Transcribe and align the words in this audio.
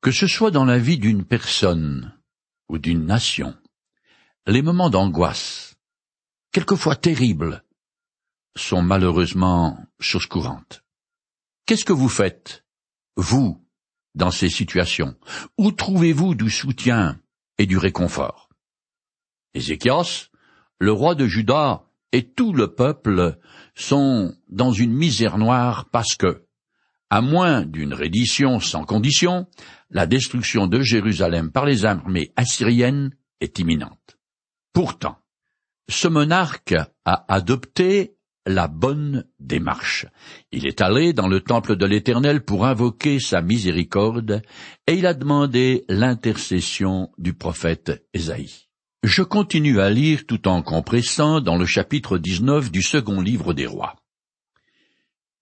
Que 0.00 0.12
ce 0.12 0.26
soit 0.28 0.52
dans 0.52 0.64
la 0.64 0.78
vie 0.78 0.98
d'une 0.98 1.24
personne 1.24 2.16
ou 2.68 2.78
d'une 2.78 3.04
nation, 3.04 3.56
les 4.46 4.62
moments 4.62 4.90
d'angoisse, 4.90 5.76
quelquefois 6.52 6.94
terribles, 6.94 7.64
sont 8.56 8.82
malheureusement 8.82 9.78
chose 9.98 10.26
courante. 10.26 10.84
Qu'est-ce 11.66 11.84
que 11.84 11.92
vous 11.92 12.08
faites, 12.08 12.64
vous, 13.16 13.60
dans 14.14 14.30
ces 14.30 14.48
situations? 14.48 15.16
Où 15.58 15.72
trouvez-vous 15.72 16.34
du 16.34 16.50
soutien 16.50 17.20
et 17.58 17.66
du 17.66 17.76
réconfort? 17.76 18.48
Ézéchias, 19.54 20.28
le 20.78 20.92
roi 20.92 21.14
de 21.14 21.26
Juda 21.26 21.84
et 22.12 22.30
tout 22.32 22.52
le 22.52 22.74
peuple 22.74 23.38
sont 23.74 24.36
dans 24.48 24.72
une 24.72 24.92
misère 24.92 25.38
noire 25.38 25.88
parce 25.90 26.14
que, 26.14 26.47
à 27.10 27.20
moins 27.20 27.64
d'une 27.64 27.94
reddition 27.94 28.60
sans 28.60 28.84
condition, 28.84 29.46
la 29.90 30.06
destruction 30.06 30.66
de 30.66 30.80
Jérusalem 30.80 31.50
par 31.50 31.64
les 31.64 31.84
armées 31.84 32.32
assyriennes 32.36 33.14
est 33.40 33.58
imminente. 33.58 34.18
Pourtant, 34.72 35.18
ce 35.88 36.08
monarque 36.08 36.74
a 37.04 37.24
adopté 37.28 38.14
la 38.46 38.66
bonne 38.66 39.24
démarche. 39.38 40.06
Il 40.52 40.66
est 40.66 40.80
allé 40.80 41.12
dans 41.12 41.28
le 41.28 41.40
temple 41.40 41.76
de 41.76 41.86
l'Éternel 41.86 42.42
pour 42.42 42.66
invoquer 42.66 43.20
sa 43.20 43.42
miséricorde, 43.42 44.42
et 44.86 44.94
il 44.94 45.06
a 45.06 45.14
demandé 45.14 45.84
l'intercession 45.88 47.10
du 47.18 47.34
prophète 47.34 48.06
Ésaïe. 48.14 48.68
Je 49.04 49.22
continue 49.22 49.80
à 49.80 49.90
lire 49.90 50.26
tout 50.26 50.48
en 50.48 50.62
compressant 50.62 51.40
dans 51.40 51.56
le 51.56 51.66
chapitre 51.66 52.18
19 52.18 52.72
du 52.72 52.82
second 52.82 53.20
livre 53.20 53.52
des 53.52 53.66
rois. 53.66 53.96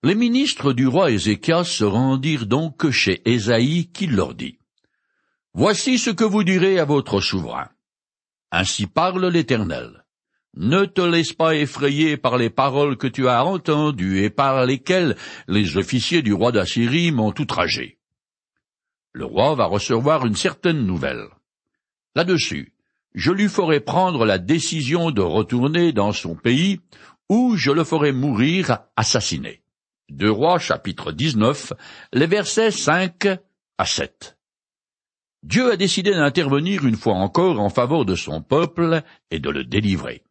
Les 0.06 0.15
ministres 0.15 0.73
du 0.73 0.87
roi 0.87 1.10
Ézéchias 1.10 1.65
se 1.65 1.83
rendirent 1.83 2.46
donc 2.46 2.91
chez 2.91 3.28
Ésaïe 3.28 3.91
qui 3.92 4.06
leur 4.06 4.37
dit. 4.37 4.60
Voici 5.52 5.98
ce 5.98 6.10
que 6.10 6.23
vous 6.23 6.45
direz 6.45 6.79
à 6.79 6.84
votre 6.84 7.20
souverain. 7.20 7.70
Ainsi 8.52 8.87
parle 8.87 9.26
l'Éternel. 9.26 10.04
Ne 10.54 10.85
te 10.85 11.01
laisse 11.01 11.32
pas 11.32 11.57
effrayer 11.57 12.16
par 12.16 12.37
les 12.37 12.51
paroles 12.51 12.96
que 12.96 13.09
tu 13.09 13.29
as 13.29 13.45
entendues 13.45 14.23
et 14.23 14.30
par 14.30 14.65
lesquelles 14.65 15.16
les 15.48 15.76
officiers 15.76 16.23
du 16.23 16.32
roi 16.32 16.52
d'Assyrie 16.52 17.10
m'ont 17.10 17.35
outragé. 17.37 17.98
Le 19.13 19.24
roi 19.24 19.57
va 19.57 19.65
recevoir 19.65 20.24
une 20.24 20.37
certaine 20.37 20.87
nouvelle. 20.87 21.26
Là-dessus, 22.15 22.74
je 23.16 23.32
lui 23.32 23.48
ferai 23.48 23.80
prendre 23.80 24.24
la 24.24 24.38
décision 24.38 25.10
de 25.10 25.23
retourner 25.23 25.93
dans 25.93 26.13
son 26.13 26.37
pays, 26.37 26.79
ou 27.29 27.57
je 27.57 27.73
le 27.73 27.82
ferai 27.82 28.13
mourir 28.13 28.79
assassiné. 28.95 29.65
Rois 30.10 30.59
chapitre 30.59 31.12
19, 31.12 31.73
les 32.12 32.26
versets 32.26 32.71
5 32.71 33.26
à 33.79 33.85
7. 33.87 34.37
Dieu 35.43 35.73
a 35.73 35.76
décidé 35.76 36.13
d'intervenir 36.13 36.87
une 36.87 36.96
fois 36.96 37.15
encore 37.15 37.60
en 37.60 37.68
faveur 37.71 38.04
de 38.04 38.15
son 38.15 38.40
peuple 38.40 39.02
et 39.30 39.40
de 39.40 39.51
le 39.51 39.65
délivrer. 39.65 40.23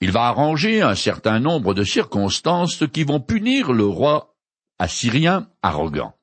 Il 0.00 0.10
va 0.10 0.24
arranger 0.24 0.82
un 0.82 0.94
certain 0.94 1.40
nombre 1.40 1.74
de 1.74 1.84
circonstances 1.84 2.84
qui 2.92 3.04
vont 3.04 3.20
punir 3.20 3.72
le 3.72 3.84
roi 3.84 4.34
assyrien 4.78 5.48
arrogant. 5.62 6.14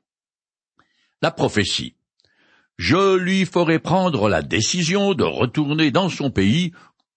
La 1.21 1.31
prophétie. 1.31 1.95
Je 2.77 3.15
lui 3.15 3.45
ferai 3.45 3.79
prendre 3.79 4.29
la 4.29 4.41
décision 4.41 5.13
de 5.13 5.23
retourner 5.23 5.91
dans 5.91 6.09
son 6.09 6.31
pays 6.31 6.73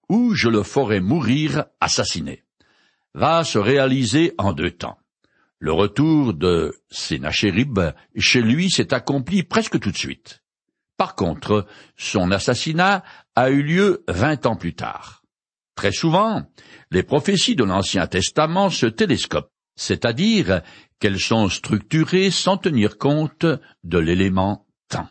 où 0.08 0.34
je 0.34 0.48
le 0.48 0.62
ferai 0.62 1.00
mourir 1.00 1.64
assassiné. 1.80 2.44
Va 3.14 3.44
se 3.44 3.58
réaliser 3.58 4.34
en 4.38 4.52
deux 4.52 4.70
temps. 4.70 4.98
Le 5.64 5.72
retour 5.72 6.34
de 6.34 6.74
Sénachérib 6.90 7.78
chez 8.18 8.42
lui 8.42 8.68
s'est 8.68 8.92
accompli 8.92 9.44
presque 9.44 9.78
tout 9.78 9.92
de 9.92 9.96
suite. 9.96 10.42
Par 10.96 11.14
contre, 11.14 11.68
son 11.96 12.32
assassinat 12.32 13.04
a 13.36 13.48
eu 13.48 13.62
lieu 13.62 14.02
vingt 14.08 14.44
ans 14.44 14.56
plus 14.56 14.74
tard. 14.74 15.22
Très 15.76 15.92
souvent, 15.92 16.42
les 16.90 17.04
prophéties 17.04 17.54
de 17.54 17.62
l'Ancien 17.62 18.08
Testament 18.08 18.70
se 18.70 18.86
télescopent, 18.86 19.52
c'est-à-dire 19.76 20.62
qu'elles 20.98 21.20
sont 21.20 21.48
structurées 21.48 22.32
sans 22.32 22.56
tenir 22.56 22.98
compte 22.98 23.46
de 23.84 23.98
l'élément 23.98 24.66
temps. 24.88 25.10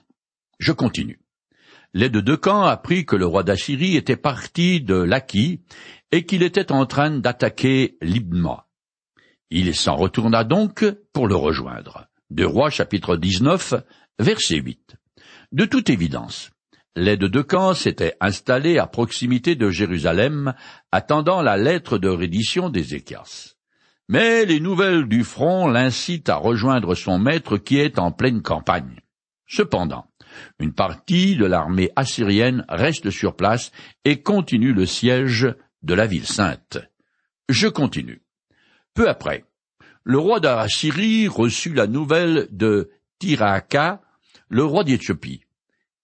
Je 0.60 0.74
continue. 0.74 1.22
L'aide 1.94 2.18
de 2.18 2.36
Camp 2.36 2.64
apprit 2.64 3.06
que 3.06 3.16
le 3.16 3.26
roi 3.26 3.44
d'Assyrie 3.44 3.96
était 3.96 4.18
parti 4.18 4.82
de 4.82 4.96
Laki 4.96 5.62
et 6.12 6.26
qu'il 6.26 6.44
était 6.44 6.74
en 6.74 6.86
train 6.86 7.10
d'attaquer 7.10 7.96
Libma. 8.02 8.68
Il 9.52 9.76
s'en 9.76 9.96
retourna 9.96 10.44
donc 10.44 10.86
pour 11.14 11.28
le 11.28 11.36
rejoindre. 11.36 12.08
De 12.30 12.46
Roi 12.46 12.70
chapitre 12.70 13.18
19, 13.18 13.74
verset 14.18 14.56
8. 14.56 14.96
De 15.52 15.66
toute 15.66 15.90
évidence, 15.90 16.52
L'aide 16.96 17.20
de 17.20 17.42
camp 17.42 17.74
s'était 17.74 18.16
installée 18.20 18.78
à 18.78 18.86
proximité 18.86 19.56
de 19.56 19.70
Jérusalem, 19.70 20.54
attendant 20.92 21.42
la 21.42 21.56
lettre 21.56 21.98
de 21.98 22.10
reddition 22.10 22.70
d'Ézéchias. 22.70 23.56
Mais 24.10 24.46
les 24.46 24.60
nouvelles 24.60 25.08
du 25.08 25.24
front 25.24 25.70
l'incitent 25.70 26.28
à 26.28 26.36
rejoindre 26.36 26.96
son 26.96 27.18
maître 27.18 27.58
qui 27.58 27.78
est 27.78 27.98
en 27.98 28.12
pleine 28.12 28.42
campagne. 28.42 29.00
Cependant, 29.48 30.06
une 30.60 30.74
partie 30.74 31.38
de 31.38 31.46
l'armée 31.46 31.92
assyrienne 31.96 32.66
reste 32.68 33.10
sur 33.10 33.38
place 33.38 33.72
et 34.04 34.22
continue 34.22 34.74
le 34.74 34.86
siège 34.86 35.48
de 35.84 35.94
la 35.94 36.08
ville 36.08 36.28
sainte. 36.28 36.78
Je 37.48 37.70
continue. 37.70 38.21
Peu 38.94 39.08
après, 39.08 39.46
le 40.04 40.18
roi 40.18 40.40
d'Assyrie 40.40 41.28
reçut 41.28 41.74
la 41.74 41.88
nouvelle 41.88 42.48
de 42.52 42.90
Tiraka, 43.20 44.02
le 44.50 44.66
roi 44.66 44.84
d'Éthiopie. 44.84 45.46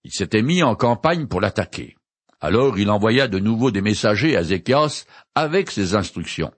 Il 0.03 0.11
s'était 0.11 0.41
mis 0.41 0.63
en 0.63 0.75
campagne 0.75 1.27
pour 1.27 1.41
l'attaquer. 1.41 1.97
Alors 2.39 2.77
il 2.79 2.89
envoya 2.89 3.27
de 3.27 3.39
nouveau 3.39 3.71
des 3.71 3.81
messagers 3.81 4.37
à 4.37 4.43
Zéchias 4.43 5.05
avec 5.35 5.71
ses 5.71 5.95
instructions. 5.95 6.53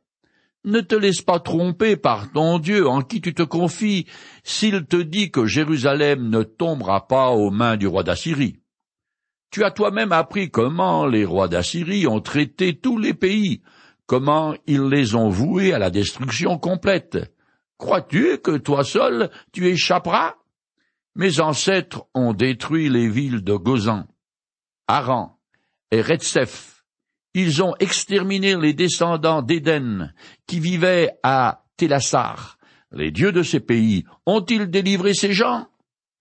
Ne 0.66 0.82
te 0.82 0.94
laisse 0.94 1.22
pas 1.22 1.40
tromper 1.40 1.96
par 1.96 2.32
ton 2.32 2.60
Dieu 2.60 2.88
en 2.88 3.02
qui 3.02 3.22
tu 3.22 3.34
te 3.34 3.44
confies, 3.44 4.06
s'il 4.44 4.86
te 4.86 4.98
dit 4.98 5.32
que 5.32 5.46
Jérusalem 5.46 6.30
ne 6.30 6.44
tombera 6.44 7.08
pas 7.08 7.30
aux 7.30 7.50
mains 7.50 7.78
du 7.78 7.88
roi 7.88 8.04
d'Assyrie. 8.04 8.60
Tu 9.52 9.64
as 9.64 9.72
toi-même 9.72 10.12
appris 10.12 10.52
comment 10.52 11.08
les 11.08 11.26
rois 11.26 11.48
d'Assyrie 11.48 12.06
ont 12.06 12.20
traité 12.20 12.78
tous 12.78 13.00
les 13.00 13.14
pays, 13.14 13.62
comment 14.10 14.56
ils 14.66 14.88
les 14.90 15.14
ont 15.14 15.30
voués 15.30 15.72
à 15.72 15.78
la 15.78 15.92
destruction 15.92 16.58
complète? 16.58 17.32
Crois-tu 17.78 18.40
que 18.40 18.58
toi 18.58 18.84
seul 18.84 19.30
tu 19.52 19.68
échapperas? 19.68 20.34
Mes 21.14 21.40
ancêtres 21.40 22.08
ont 22.16 22.34
détruit 22.34 22.90
les 22.90 23.08
villes 23.08 23.44
de 23.44 23.54
Gozan, 23.54 24.08
Aran 24.88 25.40
et 25.92 26.02
Retsef. 26.02 26.84
Ils 27.36 27.62
ont 27.62 27.76
exterminé 27.80 28.58
les 28.58 28.74
descendants 28.74 29.44
d'Éden 29.44 30.12
qui 30.48 30.60
vivaient 30.60 31.12
à 31.22 31.66
Télassar. 31.78 32.58
Les 32.92 33.12
dieux 33.12 33.32
de 33.32 33.44
ces 33.44 33.60
pays 33.60 34.06
ont-ils 34.26 34.72
délivré 34.72 35.14
ces 35.14 35.34
gens? 35.34 35.68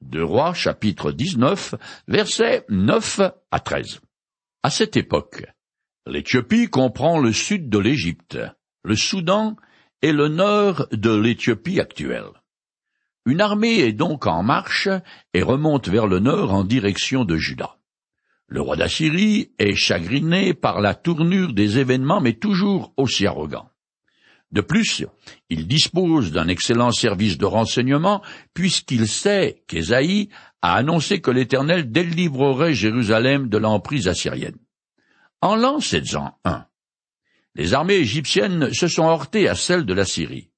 De 0.02 0.20
Rois 0.20 0.52
chapitre 0.52 1.10
19 1.10 1.74
versets 2.06 2.66
9 2.68 3.20
à 3.50 3.60
13. 3.60 4.00
À 4.62 4.68
cette 4.68 4.98
époque, 4.98 5.46
l'Éthiopie 6.08 6.68
comprend 6.68 7.18
le 7.18 7.32
sud 7.32 7.68
de 7.68 7.78
l'Égypte, 7.78 8.38
le 8.82 8.96
Soudan 8.96 9.56
et 10.00 10.12
le 10.12 10.28
nord 10.28 10.86
de 10.90 11.14
l'Éthiopie 11.14 11.80
actuelle. 11.80 12.30
Une 13.26 13.42
armée 13.42 13.80
est 13.80 13.92
donc 13.92 14.26
en 14.26 14.42
marche 14.42 14.88
et 15.34 15.42
remonte 15.42 15.88
vers 15.88 16.06
le 16.06 16.18
nord 16.18 16.54
en 16.54 16.64
direction 16.64 17.26
de 17.26 17.36
Juda. 17.36 17.76
Le 18.46 18.62
roi 18.62 18.76
d'Assyrie 18.76 19.50
est 19.58 19.74
chagriné 19.74 20.54
par 20.54 20.80
la 20.80 20.94
tournure 20.94 21.52
des 21.52 21.78
événements, 21.78 22.22
mais 22.22 22.32
toujours 22.32 22.94
aussi 22.96 23.26
arrogant. 23.26 23.68
De 24.50 24.62
plus, 24.62 25.04
il 25.50 25.66
dispose 25.66 26.32
d'un 26.32 26.48
excellent 26.48 26.90
service 26.90 27.36
de 27.36 27.44
renseignement, 27.44 28.22
puisqu'il 28.54 29.06
sait 29.06 29.62
qu'Ésaïe 29.66 30.30
a 30.62 30.76
annoncé 30.76 31.20
que 31.20 31.30
l'Éternel 31.30 31.92
délivrerait 31.92 32.72
Jérusalem 32.72 33.50
de 33.50 33.58
l'emprise 33.58 34.08
assyrienne. 34.08 34.56
En 35.40 35.54
l'an 35.54 35.80
701, 35.80 36.66
les 37.54 37.74
armées 37.74 37.94
égyptiennes 37.94 38.72
se 38.72 38.88
sont 38.88 39.08
heurtées 39.08 39.48
à 39.48 39.54
celles 39.54 39.86
de 39.86 39.94
la 39.94 40.04
Syrie. 40.04 40.50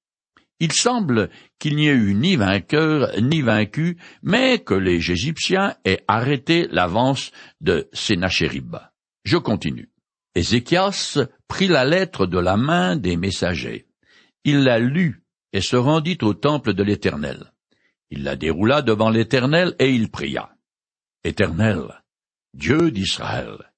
Il 0.58 0.72
semble 0.72 1.30
qu'il 1.58 1.76
n'y 1.76 1.88
ait 1.88 1.94
eu 1.94 2.14
ni 2.14 2.36
vainqueur 2.36 3.10
ni 3.20 3.40
vaincu, 3.40 3.96
mais 4.22 4.58
que 4.58 4.74
les 4.74 5.10
Égyptiens 5.10 5.74
aient 5.86 6.04
arrêté 6.06 6.68
l'avance 6.70 7.32
de 7.62 7.88
Sénachérib. 7.94 8.76
Je 9.24 9.38
continue. 9.38 9.90
Ézéchias 10.34 11.18
prit 11.48 11.68
la 11.68 11.86
lettre 11.86 12.26
de 12.26 12.38
la 12.38 12.58
main 12.58 12.96
des 12.96 13.16
messagers. 13.16 13.86
Il 14.44 14.62
la 14.62 14.78
lut 14.78 15.24
et 15.54 15.62
se 15.62 15.76
rendit 15.76 16.18
au 16.22 16.34
temple 16.34 16.74
de 16.74 16.82
l'Éternel. 16.82 17.52
Il 18.10 18.22
la 18.22 18.36
déroula 18.36 18.82
devant 18.82 19.08
l'Éternel 19.08 19.74
et 19.78 19.90
il 19.90 20.10
pria. 20.10 20.50
Éternel, 21.24 22.02
Dieu 22.54 22.90
d'Israël, 22.90 23.69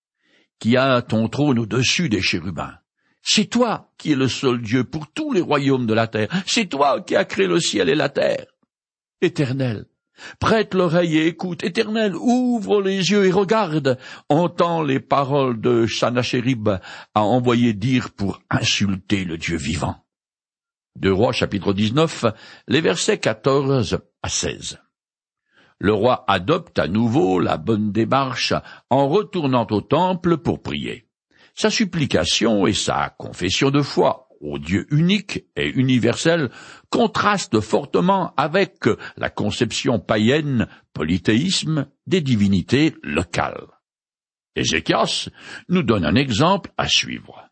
qui 0.63 0.77
a 0.77 1.03
ton 1.03 1.27
trône 1.27 1.59
au-dessus 1.59 2.09
des 2.09 2.23
chérubins, 2.23 2.79
c'est 3.21 3.47
toi 3.47 3.91
qui 3.99 4.13
es 4.13 4.15
le 4.15 4.29
seul 4.29 4.63
Dieu 4.63 4.85
pour 4.85 5.11
tous 5.11 5.33
les 5.33 5.41
royaumes 5.41 5.87
de 5.87 5.93
la 5.93 6.07
terre. 6.07 6.29
C'est 6.47 6.67
toi 6.67 7.01
qui 7.01 7.17
as 7.17 7.25
créé 7.25 7.49
le 7.49 7.59
ciel 7.59 7.89
et 7.89 7.97
la 7.97 8.09
terre. 8.09 8.47
Éternel, 9.21 9.87
Prête 10.39 10.75
l'oreille 10.75 11.19
et 11.19 11.27
écoute. 11.27 11.65
Éternel, 11.65 12.15
ouvre 12.15 12.81
les 12.81 13.11
yeux 13.11 13.27
et 13.27 13.33
regarde. 13.33 13.99
Entends 14.29 14.85
les 14.85 15.01
paroles 15.01 15.61
de 15.61 15.89
Sanachérib 15.89 16.69
à 16.69 17.23
envoyer 17.23 17.73
dire 17.73 18.11
pour 18.11 18.41
insulter 18.49 19.25
le 19.25 19.39
Dieu 19.39 19.57
vivant. 19.57 19.97
De 20.95 21.13
chapitre 21.33 21.73
19, 21.73 22.27
les 22.69 22.81
versets 22.81 23.19
14 23.19 23.99
à 24.23 24.29
16. 24.29 24.79
Le 25.83 25.93
roi 25.93 26.25
adopte 26.29 26.79
à 26.79 26.87
nouveau 26.87 27.41
la 27.41 27.57
bonne 27.57 27.91
démarche 27.91 28.55
en 28.89 29.09
retournant 29.09 29.67
au 29.69 29.81
temple 29.81 30.39
pour 30.39 30.63
prier. 30.63 31.09
Sa 31.57 31.71
supplication 31.71 32.69
et 32.69 32.73
sa 32.73 33.13
confession 33.19 33.73
de 33.73 33.83
foi 33.83 34.29
au 34.41 34.61
Dieu 34.61 34.87
unique 34.93 35.45
et 35.57 35.69
universel 35.71 36.53
contraste 36.89 37.59
fortement 37.59 38.33
avec 38.37 38.85
la 39.17 39.29
conception 39.29 39.99
païenne, 39.99 40.69
polythéisme, 40.93 41.89
des 42.07 42.21
divinités 42.21 42.95
locales. 43.03 43.67
Ézéchias 44.55 45.31
nous 45.69 45.83
donne 45.83 46.05
un 46.05 46.15
exemple 46.15 46.71
à 46.77 46.87
suivre. 46.87 47.51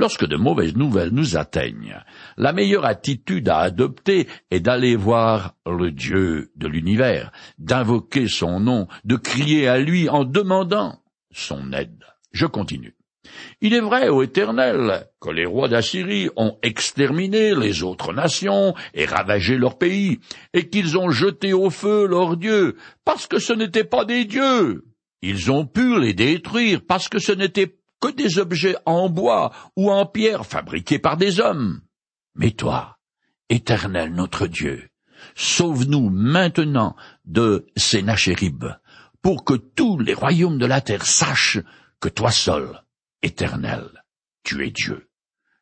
Lorsque 0.00 0.26
de 0.26 0.36
mauvaises 0.36 0.76
nouvelles 0.76 1.12
nous 1.12 1.36
atteignent, 1.36 2.02
la 2.38 2.54
meilleure 2.54 2.86
attitude 2.86 3.50
à 3.50 3.58
adopter 3.58 4.28
est 4.50 4.60
d'aller 4.60 4.96
voir 4.96 5.56
le 5.66 5.90
Dieu 5.90 6.52
de 6.56 6.68
l'univers, 6.68 7.32
d'invoquer 7.58 8.26
son 8.26 8.60
nom, 8.60 8.88
de 9.04 9.16
crier 9.16 9.68
à 9.68 9.76
lui 9.78 10.08
en 10.08 10.24
demandant 10.24 11.02
son 11.32 11.74
aide. 11.74 12.02
Je 12.32 12.46
continue. 12.46 12.96
Il 13.60 13.74
est 13.74 13.82
vrai, 13.82 14.08
ô 14.08 14.22
Éternel, 14.22 15.06
que 15.20 15.28
les 15.28 15.44
rois 15.44 15.68
d'Assyrie 15.68 16.30
ont 16.34 16.56
exterminé 16.62 17.54
les 17.54 17.82
autres 17.82 18.14
nations 18.14 18.74
et 18.94 19.04
ravagé 19.04 19.58
leur 19.58 19.76
pays, 19.76 20.18
et 20.54 20.70
qu'ils 20.70 20.96
ont 20.96 21.10
jeté 21.10 21.52
au 21.52 21.68
feu 21.68 22.06
leurs 22.06 22.38
dieux, 22.38 22.78
parce 23.04 23.26
que 23.26 23.38
ce 23.38 23.52
n'étaient 23.52 23.84
pas 23.84 24.06
des 24.06 24.24
dieux. 24.24 24.82
Ils 25.20 25.50
ont 25.50 25.66
pu 25.66 26.00
les 26.00 26.14
détruire 26.14 26.80
parce 26.88 27.10
que 27.10 27.18
ce 27.18 27.32
n'étaient 27.32 27.74
que 28.00 28.08
des 28.08 28.38
objets 28.38 28.76
en 28.86 29.08
bois 29.08 29.52
ou 29.76 29.90
en 29.90 30.06
pierre 30.06 30.46
fabriqués 30.46 30.98
par 30.98 31.16
des 31.16 31.40
hommes. 31.40 31.82
Mais 32.34 32.52
toi, 32.52 32.98
Éternel 33.48 34.14
notre 34.14 34.46
Dieu, 34.46 34.88
sauve-nous 35.34 36.08
maintenant 36.08 36.94
de 37.24 37.66
Sénachérib, 37.76 38.64
pour 39.22 39.44
que 39.44 39.54
tous 39.54 39.98
les 39.98 40.14
royaumes 40.14 40.58
de 40.58 40.66
la 40.66 40.80
terre 40.80 41.04
sachent 41.04 41.58
que 42.00 42.08
toi 42.08 42.30
seul, 42.30 42.82
éternel, 43.22 44.04
tu 44.44 44.64
es 44.66 44.70
Dieu. 44.70 45.10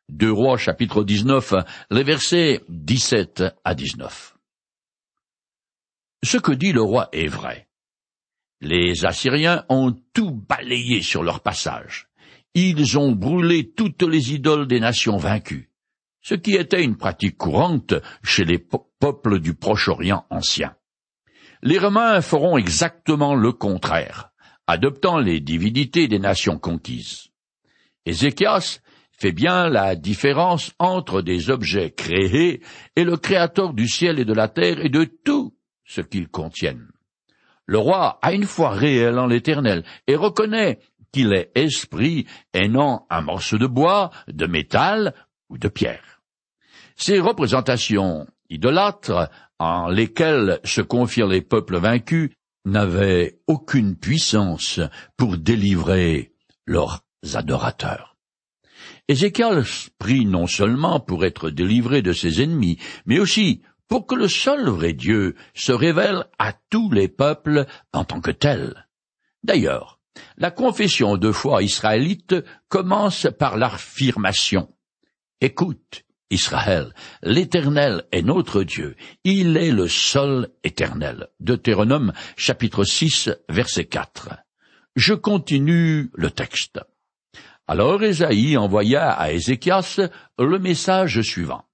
Deux 0.08 0.30
Rois 0.30 0.58
chapitre 0.58 1.02
19, 1.02 1.54
les 1.90 2.02
versets 2.02 2.62
17 2.68 3.42
à 3.64 3.74
19. 3.74 4.36
Ce 6.22 6.36
que 6.36 6.52
dit 6.52 6.72
le 6.72 6.82
roi 6.82 7.08
est 7.12 7.26
vrai. 7.26 7.68
Les 8.60 9.04
Assyriens 9.04 9.64
ont 9.68 9.92
tout 10.12 10.32
balayé 10.32 11.02
sur 11.02 11.22
leur 11.22 11.40
passage. 11.40 12.07
Ils 12.54 12.98
ont 12.98 13.12
brûlé 13.12 13.70
toutes 13.70 14.02
les 14.02 14.34
idoles 14.34 14.66
des 14.66 14.80
nations 14.80 15.16
vaincues, 15.16 15.70
ce 16.22 16.34
qui 16.34 16.54
était 16.54 16.82
une 16.82 16.96
pratique 16.96 17.36
courante 17.36 17.94
chez 18.22 18.44
les 18.44 18.58
peuples 18.58 19.40
du 19.40 19.54
Proche-Orient 19.54 20.26
ancien. 20.30 20.74
Les 21.62 21.78
Romains 21.78 22.20
feront 22.20 22.56
exactement 22.56 23.34
le 23.34 23.52
contraire, 23.52 24.30
adoptant 24.66 25.18
les 25.18 25.40
divinités 25.40 26.08
des 26.08 26.18
nations 26.18 26.58
conquises. 26.58 27.28
Ézéchias 28.06 28.80
fait 29.18 29.32
bien 29.32 29.68
la 29.68 29.96
différence 29.96 30.72
entre 30.78 31.22
des 31.22 31.50
objets 31.50 31.90
créés 31.90 32.62
et 32.94 33.04
le 33.04 33.16
Créateur 33.16 33.74
du 33.74 33.88
ciel 33.88 34.20
et 34.20 34.24
de 34.24 34.32
la 34.32 34.48
terre 34.48 34.84
et 34.84 34.88
de 34.88 35.04
tout 35.04 35.56
ce 35.84 36.00
qu'ils 36.00 36.28
contiennent. 36.28 36.88
Le 37.66 37.78
roi 37.78 38.18
a 38.22 38.32
une 38.32 38.44
foi 38.44 38.70
réelle 38.70 39.18
en 39.18 39.26
l'Éternel 39.26 39.84
et 40.06 40.14
reconnaît 40.14 40.78
qu'il 41.12 41.32
est 41.32 41.50
esprit 41.54 42.26
et 42.52 42.68
non 42.68 43.02
un 43.10 43.20
morceau 43.22 43.58
de 43.58 43.66
bois, 43.66 44.10
de 44.28 44.46
métal 44.46 45.14
ou 45.48 45.58
de 45.58 45.68
pierre. 45.68 46.22
Ces 46.96 47.20
représentations 47.20 48.26
idolâtres 48.50 49.30
en 49.58 49.88
lesquelles 49.88 50.60
se 50.64 50.80
confient 50.80 51.28
les 51.28 51.42
peuples 51.42 51.78
vaincus 51.78 52.30
n'avaient 52.64 53.40
aucune 53.46 53.96
puissance 53.96 54.80
pour 55.16 55.36
délivrer 55.38 56.32
leurs 56.66 57.02
adorateurs. 57.34 58.16
Ézéchiel 59.08 59.64
prie 59.98 60.26
non 60.26 60.46
seulement 60.46 61.00
pour 61.00 61.24
être 61.24 61.50
délivré 61.50 62.02
de 62.02 62.12
ses 62.12 62.42
ennemis, 62.42 62.78
mais 63.06 63.18
aussi 63.18 63.62
pour 63.88 64.06
que 64.06 64.14
le 64.14 64.28
seul 64.28 64.68
vrai 64.68 64.92
Dieu 64.92 65.34
se 65.54 65.72
révèle 65.72 66.26
à 66.38 66.52
tous 66.70 66.90
les 66.90 67.08
peuples 67.08 67.66
en 67.92 68.04
tant 68.04 68.20
que 68.20 68.30
tel. 68.30 68.86
D'ailleurs, 69.42 69.97
la 70.36 70.50
confession 70.50 71.16
de 71.16 71.32
foi 71.32 71.62
israélite 71.62 72.34
commence 72.68 73.26
par 73.38 73.56
l'affirmation. 73.56 74.68
Écoute, 75.40 76.04
Israël, 76.30 76.92
l'Éternel 77.22 78.04
est 78.12 78.22
notre 78.22 78.62
Dieu, 78.62 78.96
il 79.24 79.56
est 79.56 79.72
le 79.72 79.88
seul 79.88 80.50
éternel. 80.62 81.28
Deutéronome 81.40 82.12
chapitre 82.36 82.84
6 82.84 83.30
verset 83.48 83.86
4. 83.86 84.30
Je 84.96 85.14
continue 85.14 86.10
le 86.14 86.30
texte. 86.30 86.80
Alors 87.66 88.02
Ésaïe 88.02 88.56
envoya 88.56 89.10
à 89.10 89.32
Ézéchias 89.32 90.00
le 90.38 90.58
message 90.58 91.22
suivant. 91.22 91.64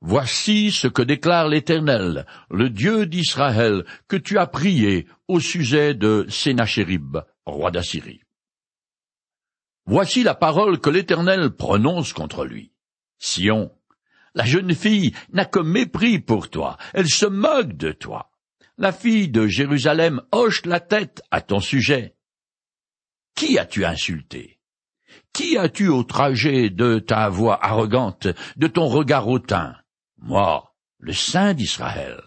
Voici 0.00 0.70
ce 0.70 0.86
que 0.86 1.00
déclare 1.00 1.48
l'Éternel, 1.48 2.26
le 2.50 2.68
Dieu 2.68 3.06
d'Israël, 3.06 3.84
que 4.06 4.16
tu 4.16 4.38
as 4.38 4.46
prié 4.46 5.06
au 5.28 5.40
sujet 5.40 5.94
de 5.94 6.26
Sénachérib, 6.28 7.16
roi 7.46 7.70
d'Assyrie. 7.70 8.22
Voici 9.86 10.22
la 10.22 10.34
parole 10.34 10.80
que 10.80 10.90
l'Éternel 10.90 11.50
prononce 11.50 12.12
contre 12.12 12.44
lui. 12.44 12.72
Sion, 13.18 13.70
la 14.34 14.44
jeune 14.44 14.74
fille 14.74 15.14
n'a 15.32 15.44
que 15.44 15.60
mépris 15.60 16.18
pour 16.18 16.50
toi, 16.50 16.78
elle 16.92 17.08
se 17.08 17.26
moque 17.26 17.74
de 17.74 17.92
toi. 17.92 18.30
La 18.76 18.92
fille 18.92 19.28
de 19.28 19.46
Jérusalem 19.46 20.22
hoche 20.32 20.64
la 20.64 20.80
tête 20.80 21.22
à 21.30 21.40
ton 21.40 21.60
sujet. 21.60 22.16
Qui 23.36 23.58
as-tu 23.58 23.84
insulté? 23.84 24.58
Qui 25.32 25.58
as-tu 25.58 25.88
outragé 25.88 26.70
de 26.70 26.98
ta 26.98 27.28
voix 27.28 27.64
arrogante, 27.64 28.28
de 28.56 28.66
ton 28.66 28.86
regard 28.86 29.28
hautain? 29.28 29.76
Moi, 30.18 30.74
le 30.98 31.12
Saint 31.12 31.54
d'Israël. 31.54 32.20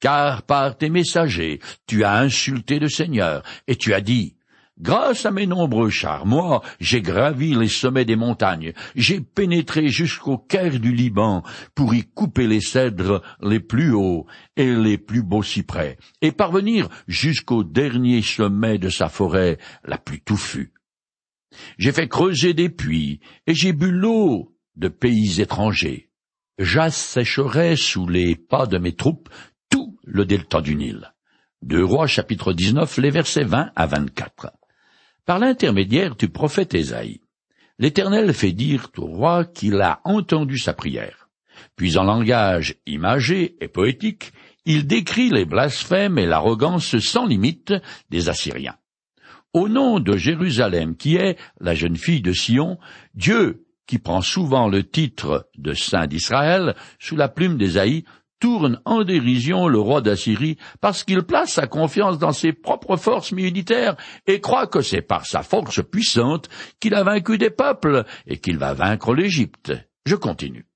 Car 0.00 0.42
par 0.42 0.76
tes 0.76 0.90
messagers, 0.90 1.60
tu 1.86 2.04
as 2.04 2.18
insulté 2.18 2.78
le 2.78 2.88
Seigneur, 2.88 3.42
et 3.66 3.76
tu 3.76 3.94
as 3.94 4.00
dit, 4.00 4.36
Grâce 4.80 5.26
à 5.26 5.30
mes 5.30 5.46
nombreux 5.46 5.90
chars, 5.90 6.26
moi, 6.26 6.62
j'ai 6.80 7.02
gravi 7.02 7.54
les 7.54 7.68
sommets 7.68 8.06
des 8.06 8.16
montagnes, 8.16 8.72
j'ai 8.96 9.20
pénétré 9.20 9.88
jusqu'au 9.88 10.38
caire 10.38 10.80
du 10.80 10.92
Liban 10.92 11.42
pour 11.74 11.94
y 11.94 12.02
couper 12.02 12.46
les 12.46 12.60
cèdres 12.60 13.22
les 13.42 13.60
plus 13.60 13.92
hauts 13.92 14.26
et 14.56 14.74
les 14.74 14.96
plus 14.96 15.22
beaux 15.22 15.42
cyprès, 15.42 15.98
et 16.22 16.32
parvenir 16.32 16.88
jusqu'au 17.06 17.64
dernier 17.64 18.22
sommet 18.22 18.78
de 18.78 18.88
sa 18.88 19.08
forêt 19.08 19.58
la 19.84 19.98
plus 19.98 20.20
touffue. 20.20 20.72
J'ai 21.78 21.92
fait 21.92 22.08
creuser 22.08 22.54
des 22.54 22.70
puits, 22.70 23.20
et 23.46 23.54
j'ai 23.54 23.74
bu 23.74 23.90
l'eau 23.90 24.56
de 24.74 24.88
pays 24.88 25.40
étrangers. 25.40 26.08
J'assécherai 26.58 27.76
sous 27.76 28.08
les 28.08 28.36
pas 28.36 28.66
de 28.66 28.78
mes 28.78 28.94
troupes 28.94 29.28
le 30.04 30.24
delta 30.24 30.60
du 30.60 30.74
Nil. 30.74 31.12
Deux 31.62 31.84
Rois 31.84 32.06
chapitre 32.06 32.52
19, 32.52 32.98
les 32.98 33.10
versets 33.10 33.44
20 33.44 33.70
à 33.76 33.86
24. 33.86 34.52
Par 35.24 35.38
l'intermédiaire 35.38 36.16
du 36.16 36.28
prophète 36.28 36.74
Ésaïe, 36.74 37.20
l'Éternel 37.78 38.34
fait 38.34 38.52
dire 38.52 38.88
au 38.96 39.06
roi 39.06 39.44
qu'il 39.44 39.80
a 39.80 40.00
entendu 40.04 40.58
sa 40.58 40.72
prière. 40.72 41.28
Puis 41.76 41.96
en 41.98 42.04
langage 42.04 42.76
imagé 42.86 43.56
et 43.60 43.68
poétique, 43.68 44.32
il 44.64 44.86
décrit 44.86 45.30
les 45.30 45.44
blasphèmes 45.44 46.18
et 46.18 46.26
l'arrogance 46.26 46.98
sans 46.98 47.26
limite 47.26 47.72
des 48.10 48.28
Assyriens. 48.28 48.76
Au 49.52 49.68
nom 49.68 50.00
de 50.00 50.16
Jérusalem, 50.16 50.96
qui 50.96 51.16
est 51.16 51.38
la 51.60 51.74
jeune 51.74 51.96
fille 51.96 52.22
de 52.22 52.32
Sion, 52.32 52.78
Dieu, 53.14 53.66
qui 53.86 53.98
prend 53.98 54.22
souvent 54.22 54.68
le 54.68 54.82
titre 54.82 55.48
de 55.58 55.74
Saint 55.74 56.06
d'Israël, 56.06 56.74
sous 56.98 57.16
la 57.16 57.28
plume 57.28 57.58
d'Ésaïe, 57.58 58.04
tourne 58.42 58.80
en 58.84 59.04
dérision 59.04 59.68
le 59.68 59.78
roi 59.78 60.00
d'Assyrie 60.00 60.58
parce 60.80 61.04
qu'il 61.04 61.22
place 61.22 61.52
sa 61.52 61.68
confiance 61.68 62.18
dans 62.18 62.32
ses 62.32 62.52
propres 62.52 62.96
forces 62.96 63.30
militaires 63.30 63.96
et 64.26 64.40
croit 64.40 64.66
que 64.66 64.80
c'est 64.80 65.00
par 65.00 65.26
sa 65.26 65.44
force 65.44 65.80
puissante 65.80 66.48
qu'il 66.80 66.96
a 66.96 67.04
vaincu 67.04 67.38
des 67.38 67.50
peuples 67.50 68.04
et 68.26 68.38
qu'il 68.38 68.58
va 68.58 68.74
vaincre 68.74 69.14
l'Égypte. 69.14 69.72
Je 70.06 70.16
continue. 70.16 70.66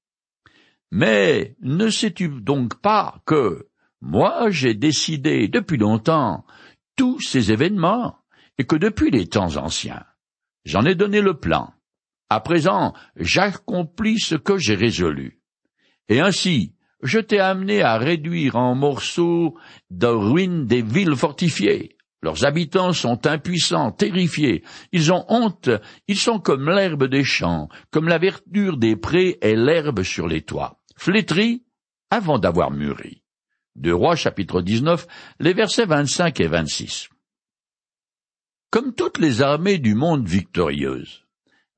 Mais 0.93 1.57
ne 1.61 1.89
sais-tu 1.89 2.29
donc 2.29 2.81
pas 2.81 3.21
que 3.27 3.67
moi 4.01 4.49
j'ai 4.51 4.75
décidé 4.75 5.49
depuis 5.49 5.77
longtemps 5.77 6.45
tous 6.95 7.19
ces 7.21 7.51
événements 7.51 8.17
et 8.59 8.65
que 8.65 8.77
depuis 8.77 9.11
les 9.11 9.27
temps 9.27 9.57
anciens, 9.57 10.05
j'en 10.65 10.85
ai 10.85 10.95
donné 10.95 11.21
le 11.21 11.35
plan. 11.35 11.75
À 12.31 12.39
présent, 12.39 12.95
j'accomplis 13.17 14.21
ce 14.21 14.37
que 14.37 14.57
j'ai 14.57 14.77
résolu. 14.77 15.41
Et 16.09 16.21
ainsi, 16.21 16.76
je 17.03 17.19
t'ai 17.19 17.39
amené 17.39 17.83
à 17.83 17.99
réduire 17.99 18.57
en 18.57 18.75
morceaux 18.75 19.57
de 19.91 20.07
ruines 20.07 20.67
des 20.67 20.83
villes 20.83 21.17
fortifiées. 21.17 21.97
Leurs 22.23 22.45
habitants 22.45 22.93
sont 22.93 23.27
impuissants, 23.27 23.93
terrifiés. 23.93 24.65
Ils 24.93 25.13
ont 25.13 25.25
honte. 25.29 25.71
Ils 26.09 26.19
sont 26.19 26.41
comme 26.41 26.69
l'herbe 26.69 27.05
des 27.05 27.25
champs, 27.25 27.69
comme 27.91 28.09
la 28.09 28.19
verdure 28.19 28.79
des 28.79 28.97
prés 28.97 29.39
et 29.43 29.55
l'herbe 29.55 30.03
sur 30.03 30.27
les 30.27 30.43
toits, 30.43 30.81
flétris 30.97 31.65
avant 32.11 32.39
d'avoir 32.39 32.71
mûri. 32.71 33.23
Deux 33.77 33.95
Rois 33.95 34.17
chapitre 34.17 34.63
19, 34.63 35.07
les 35.39 35.53
versets 35.53 35.85
25 35.85 36.41
et 36.41 36.49
26. 36.49 37.11
Comme 38.71 38.95
toutes 38.95 39.19
les 39.19 39.43
armées 39.43 39.79
du 39.79 39.95
monde 39.95 40.27
victorieuses, 40.27 41.27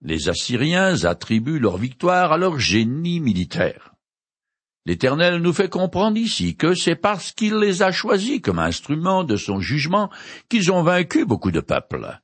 les 0.01 0.29
Assyriens 0.29 1.05
attribuent 1.05 1.59
leur 1.59 1.77
victoire 1.77 2.33
à 2.33 2.39
leur 2.39 2.59
génie 2.59 3.21
militaire. 3.21 3.88
L'Éternel 4.89 5.43
nous 5.43 5.53
fait 5.53 5.69
comprendre 5.69 6.17
ici 6.17 6.57
que 6.57 6.73
c'est 6.73 6.97
parce 6.97 7.33
qu'il 7.33 7.57
les 7.57 7.83
a 7.83 7.93
choisis 7.93 8.41
comme 8.41 8.59
instruments 8.59 9.23
de 9.23 9.37
son 9.37 9.61
jugement 9.61 10.09
qu'ils 10.49 10.73
ont 10.73 10.83
vaincu 10.83 11.27
beaucoup 11.27 11.51
de 11.51 11.61
peuples. 11.61 12.19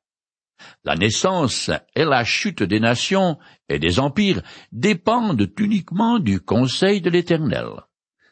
La 0.83 0.95
naissance 0.95 1.71
et 1.95 2.07
la 2.07 2.25
chute 2.25 2.63
des 2.63 2.81
nations 2.81 3.37
et 3.69 3.79
des 3.79 4.01
empires 4.01 4.41
dépendent 4.73 5.47
uniquement 5.59 6.19
du 6.19 6.41
conseil 6.41 7.03
de 7.03 7.11
l'Éternel. 7.11 7.67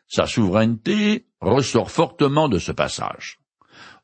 Sa 0.09 0.25
souveraineté 0.25 1.27
ressort 1.43 1.91
fortement 1.91 2.49
de 2.49 2.59
ce 2.59 2.73
passage. 2.73 3.39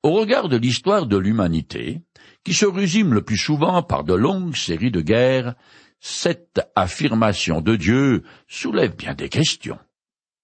Au 0.02 0.12
regard 0.12 0.50
de 0.50 0.58
l'histoire 0.58 1.06
de 1.06 1.16
l'humanité, 1.16 2.02
qui 2.44 2.52
se 2.52 2.66
résume 2.66 3.14
le 3.14 3.22
plus 3.22 3.38
souvent 3.38 3.82
par 3.82 4.04
de 4.04 4.12
longues 4.12 4.56
séries 4.56 4.90
de 4.90 5.00
guerres, 5.00 5.54
cette 6.00 6.60
affirmation 6.76 7.62
de 7.62 7.76
Dieu 7.76 8.24
soulève 8.46 8.94
bien 8.94 9.14
des 9.14 9.30
questions. 9.30 9.78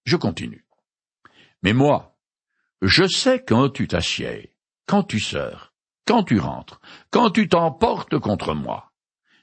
Je 0.05 0.15
continue. 0.15 0.65
Mais 1.63 1.73
moi, 1.73 2.15
je 2.81 3.07
sais 3.07 3.43
quand 3.43 3.69
tu 3.69 3.87
t'assieds, 3.87 4.55
quand 4.85 5.03
tu 5.03 5.19
sors, 5.19 5.73
quand 6.05 6.23
tu 6.23 6.39
rentres, 6.39 6.79
quand 7.09 7.31
tu 7.31 7.47
t'emportes 7.49 8.19
contre 8.19 8.53
moi. 8.53 8.91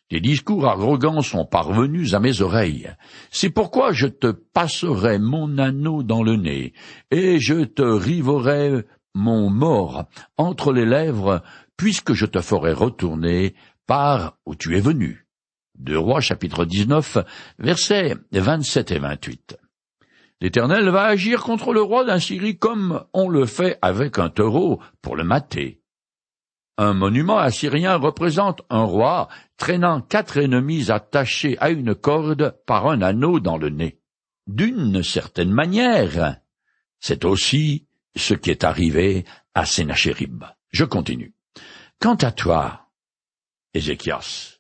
Tes 0.09 0.21
discours 0.21 0.67
arrogants 0.67 1.23
sont 1.23 1.47
parvenus 1.47 2.15
à 2.15 2.21
mes 2.21 2.43
oreilles. 2.43 2.91
C'est 3.31 3.51
pourquoi 3.51 3.93
je 3.93 4.07
te 4.07 4.27
passerai 4.27 5.19
mon 5.19 5.59
anneau 5.59 6.03
dans 6.03 6.23
le 6.23 6.37
nez, 6.37 6.75
et 7.11 7.41
je 7.41 7.65
te 7.65 7.83
riverai 7.83 8.85
mon 9.15 9.49
mort 9.51 10.05
entre 10.37 10.73
les 10.73 10.85
lèvres, 10.85 11.43
puisque 11.77 12.13
je 12.13 12.27
te 12.27 12.41
ferai 12.41 12.73
retourner 12.73 13.55
par 13.87 14.37
où 14.47 14.55
tu 14.55 14.77
es 14.77 14.81
venu. 14.81 15.27
Deux 15.79 15.99
Rois 15.99 16.21
chapitre 16.21 16.67
19, 16.67 17.19
versets 17.59 18.15
27 18.33 18.91
et 18.93 18.99
28. 18.99 19.57
L'Éternel 20.43 20.89
va 20.89 21.05
agir 21.05 21.45
contre 21.45 21.73
le 21.73 21.83
roi 21.83 22.05
d'Assyrie 22.05 22.59
comme 22.59 23.05
on 23.13 23.29
le 23.29 23.47
fait 23.47 23.79
avec 23.81 24.19
un 24.19 24.29
taureau 24.29 24.83
pour 25.01 25.15
le 25.15 25.23
mater. 25.23 25.81
Un 26.77 26.95
monument 26.95 27.39
assyrien 27.39 27.95
représente 27.95 28.63
un 28.69 28.83
roi 28.83 29.29
traînant 29.57 30.01
quatre 30.01 30.39
ennemis 30.39 30.91
attachés 30.91 31.57
à 31.61 31.71
une 31.71 31.95
corde 31.95 32.57
par 32.67 32.89
un 32.89 33.03
anneau 33.03 33.39
dans 33.39 33.57
le 33.57 33.69
nez. 33.69 34.01
D'une 34.49 35.05
certaine 35.05 35.53
manière, 35.53 36.39
c'est 36.99 37.25
aussi 37.25 37.87
ce 38.17 38.35
qui 38.35 38.51
est 38.51 38.65
arrivé 38.65 39.25
à 39.55 39.65
Sénachérib. 39.65 40.43
Je 40.71 40.85
continue. 40.85 41.37
Quant 42.01 42.17
à 42.17 42.33
toi, 42.33 42.89
Ézéchias, 43.75 44.59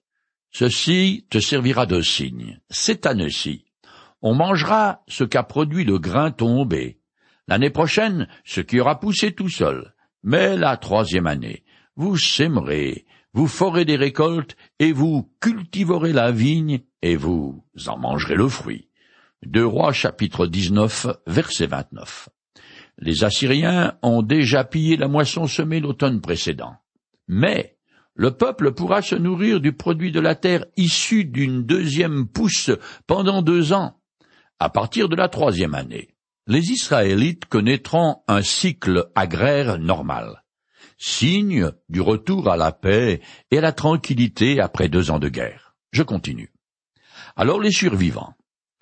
ceci 0.52 1.26
te 1.28 1.40
servira 1.40 1.86
de 1.86 2.02
signe. 2.02 2.60
Cette 2.70 3.04
année-ci, 3.04 3.64
on 4.22 4.34
mangera 4.34 5.02
ce 5.08 5.24
qu'a 5.24 5.42
produit 5.42 5.84
le 5.84 5.98
grain 5.98 6.30
tombé. 6.30 7.00
L'année 7.48 7.70
prochaine, 7.70 8.28
ce 8.44 8.60
qui 8.60 8.80
aura 8.80 9.00
poussé 9.00 9.32
tout 9.32 9.48
seul. 9.48 9.94
Mais 10.22 10.56
la 10.56 10.76
troisième 10.76 11.26
année, 11.26 11.64
vous 11.96 12.16
sèmerez, 12.16 13.04
vous 13.34 13.48
ferez 13.48 13.84
des 13.84 13.96
récoltes, 13.96 14.56
et 14.78 14.92
vous 14.92 15.30
cultiverez 15.40 16.12
la 16.12 16.30
vigne, 16.30 16.80
et 17.02 17.16
vous 17.16 17.64
en 17.86 17.98
mangerez 17.98 18.36
le 18.36 18.48
fruit. 18.48 18.88
Deux 19.44 19.66
Rois 19.66 19.92
chapitre 19.92 20.46
19 20.46 21.08
verset 21.26 21.66
29. 21.66 22.28
Les 22.98 23.24
Assyriens 23.24 23.98
ont 24.02 24.22
déjà 24.22 24.62
pillé 24.62 24.96
la 24.96 25.08
moisson 25.08 25.48
semée 25.48 25.80
l'automne 25.80 26.20
précédent. 26.20 26.76
Mais 27.26 27.76
le 28.14 28.30
peuple 28.30 28.72
pourra 28.72 29.02
se 29.02 29.16
nourrir 29.16 29.60
du 29.60 29.72
produit 29.72 30.12
de 30.12 30.20
la 30.20 30.36
terre 30.36 30.66
issu 30.76 31.24
d'une 31.24 31.64
deuxième 31.64 32.28
pousse 32.28 32.70
pendant 33.08 33.42
deux 33.42 33.72
ans. 33.72 33.98
À 34.64 34.68
partir 34.68 35.08
de 35.08 35.16
la 35.16 35.28
troisième 35.28 35.74
année, 35.74 36.14
les 36.46 36.70
Israélites 36.70 37.46
connaîtront 37.46 38.22
un 38.28 38.42
cycle 38.42 39.10
agraire 39.16 39.80
normal, 39.80 40.44
signe 40.98 41.72
du 41.88 42.00
retour 42.00 42.48
à 42.48 42.56
la 42.56 42.70
paix 42.70 43.20
et 43.50 43.58
à 43.58 43.60
la 43.60 43.72
tranquillité 43.72 44.60
après 44.60 44.88
deux 44.88 45.10
ans 45.10 45.18
de 45.18 45.28
guerre. 45.28 45.74
Je 45.90 46.04
continue. 46.04 46.52
Alors 47.34 47.58
les 47.58 47.72
survivants, 47.72 48.34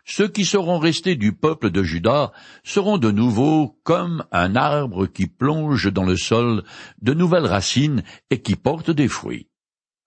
ceux 0.04 0.28
qui 0.28 0.44
seront 0.44 0.78
restés 0.78 1.16
du 1.16 1.32
peuple 1.32 1.70
de 1.70 1.82
Juda 1.82 2.32
seront 2.62 2.98
de 2.98 3.10
nouveau 3.10 3.80
comme 3.82 4.26
un 4.32 4.56
arbre 4.56 5.06
qui 5.06 5.28
plonge 5.28 5.90
dans 5.90 6.04
le 6.04 6.18
sol 6.18 6.62
de 7.00 7.14
nouvelles 7.14 7.46
racines 7.46 8.02
et 8.28 8.42
qui 8.42 8.54
porte 8.54 8.90
des 8.90 9.08
fruits. 9.08 9.48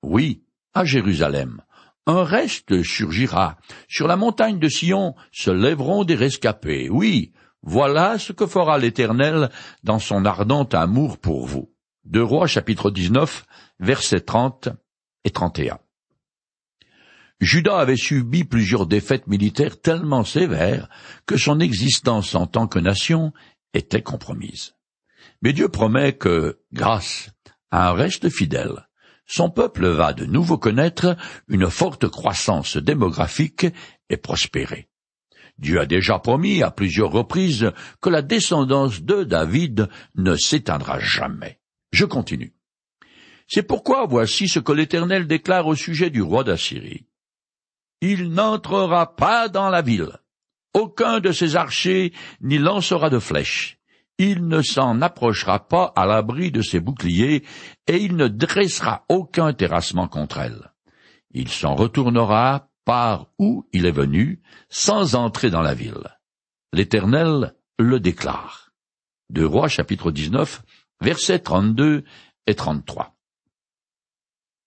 Oui, 0.04 0.44
à 0.76 0.86
Jérusalem, 0.86 1.64
un 2.06 2.24
reste 2.24 2.84
surgira. 2.84 3.58
Sur 3.88 4.08
la 4.08 4.16
montagne 4.16 4.60
de 4.60 4.68
Sion 4.68 5.16
se 5.32 5.52
lèveront 5.52 6.04
des 6.04 6.16
rescapés. 6.16 6.90
Oui, 6.90 7.32
voilà 7.62 8.20
ce 8.20 8.34
que 8.34 8.46
fera 8.46 8.78
l'Éternel 8.78 9.50
dans 9.84 10.00
son 10.00 10.26
ardent 10.26 10.66
amour 10.66 11.18
pour 11.18 11.46
vous. 11.46 11.72
Deux 12.06 12.24
Rois 12.24 12.48
chapitre 12.48 12.92
19, 12.92 13.46
versets 13.80 14.20
30 14.20 14.70
et 15.24 15.30
31. 15.30 15.80
Judas 17.40 17.78
avait 17.78 17.98
subi 17.98 18.44
plusieurs 18.44 18.86
défaites 18.86 19.28
militaires 19.28 19.80
tellement 19.80 20.24
sévères 20.24 20.90
que 21.26 21.38
son 21.38 21.60
existence 21.60 22.36
en 22.36 22.48
tant 22.48 22.68
que 22.68 22.80
nation 22.80 23.34
était 23.74 24.02
compromise. 24.02 24.76
Mais 25.42 25.54
Dieu 25.54 25.70
promet 25.70 26.14
que, 26.14 26.60
grâce 26.72 27.32
à 27.72 27.90
un 27.90 27.94
reste 27.94 28.30
fidèle, 28.30 28.88
son 29.26 29.50
peuple 29.50 29.88
va 29.88 30.14
de 30.14 30.26
nouveau 30.26 30.58
connaître 30.58 31.16
une 31.48 31.70
forte 31.70 32.08
croissance 32.08 32.78
démographique 32.78 33.66
et 34.10 34.18
prospérer. 34.18 34.90
Dieu 35.58 35.80
a 35.80 35.86
déjà 35.86 36.20
promis 36.20 36.64
à 36.64 36.72
plusieurs 36.72 37.12
reprises 37.12 37.72
que 38.02 38.10
la 38.10 38.22
descendance 38.22 39.02
de 39.02 39.24
David 39.24 39.88
ne 40.16 40.36
s'éteindra 40.36 41.00
jamais. 41.00 41.60
Je 41.92 42.06
continue. 42.06 42.54
C'est 43.48 43.64
pourquoi 43.64 44.06
voici 44.08 44.48
ce 44.48 44.60
que 44.60 44.72
l'Éternel 44.72 45.28
déclare 45.28 45.68
au 45.68 45.76
sujet 45.76 46.10
du 46.10 46.22
roi 46.22 46.44
d'Assyrie 46.44 47.06
il 48.04 48.32
n'entrera 48.32 49.16
pas 49.16 49.48
dans 49.48 49.70
la 49.70 49.82
ville. 49.82 50.12
Aucun 50.74 51.22
de 51.22 51.32
ses 51.32 51.56
archers 51.56 52.12
n'y 52.42 52.58
lancera 52.58 53.10
de 53.10 53.20
flèches. 53.20 53.78
Il 54.18 54.48
ne 54.48 54.62
s'en 54.62 55.02
approchera 55.02 55.68
pas 55.68 55.92
à 55.96 56.06
l'abri 56.06 56.52
de 56.52 56.62
ses 56.62 56.80
boucliers, 56.80 57.44
et 57.88 57.98
il 57.98 58.16
ne 58.16 58.28
dressera 58.28 59.06
aucun 59.10 59.54
terrassement 59.54 60.08
contre 60.08 60.38
elle. 60.38 60.72
Il 61.32 61.50
s'en 61.50 61.76
retournera 61.76 62.70
par 62.86 63.28
où 63.40 63.68
il 63.74 63.86
est 63.86 63.92
venu, 63.92 64.42
sans 64.70 65.16
entrer 65.16 65.50
dans 65.50 65.62
la 65.62 65.74
ville. 65.74 66.18
L'Éternel 66.74 67.56
le 67.80 68.00
déclare. 68.00 68.72
De 69.30 69.44
Rois 69.44 69.68
chapitre 69.68 70.12
19, 70.12 70.64
versets 71.02 71.40
32 71.40 72.04
et 72.46 72.56
33. 72.56 73.16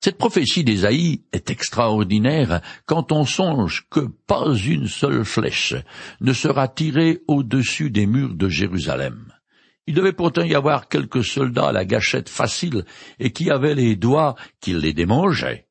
Cette 0.03 0.19
prophétie 0.19 0.65
d'Ésaïe 0.65 1.25
est 1.33 1.51
extraordinaire 1.51 2.61
quand 2.85 3.11
on 3.13 3.25
songe 3.25 3.87
que 3.91 4.01
pas 4.27 4.55
une 4.55 4.87
seule 4.87 5.25
flèche 5.25 5.75
ne 6.21 6.33
sera 6.33 6.69
tirée 6.69 7.23
au-dessus 7.27 7.91
des 7.91 8.07
murs 8.07 8.35
de 8.35 8.49
Jérusalem. 8.49 9.33
Il 9.87 9.95
devait 9.95 10.13
pourtant 10.13 10.43
y 10.43 10.55
avoir 10.55 10.89
quelques 10.89 11.25
soldats 11.25 11.69
à 11.69 11.73
la 11.73 11.85
gâchette 11.85 12.29
facile 12.29 12.85
et 13.19 13.33
qui 13.33 13.51
avaient 13.51 13.75
les 13.75 13.97
doigts 13.97 14.35
qui 14.61 14.73
les 14.73 14.93
démangeaient. 14.93 15.67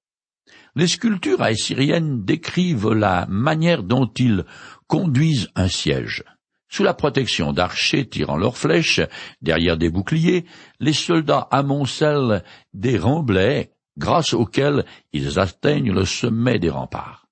Les 0.76 0.88
sculptures 0.88 1.42
assyriennes 1.42 2.24
décrivent 2.26 2.92
la 2.92 3.26
manière 3.30 3.84
dont 3.84 4.12
ils 4.18 4.46
conduisent 4.88 5.50
un 5.56 5.68
siège. 5.68 6.24
Sous 6.68 6.84
la 6.84 6.94
protection 6.94 7.54
d'archers 7.54 8.08
tirant 8.08 8.38
leurs 8.38 8.58
flèches, 8.58 9.02
derrière 9.42 9.78
des 9.78 9.90
boucliers, 9.90 10.46
les 10.80 10.94
soldats 10.94 11.48
amoncellent 11.52 12.44
des 12.74 12.98
remblais 12.98 13.72
grâce 13.98 14.34
auxquels 14.34 14.86
ils 15.14 15.40
atteignent 15.40 15.94
le 15.94 16.06
sommet 16.06 16.60
des 16.60 16.70
remparts. 16.70 17.28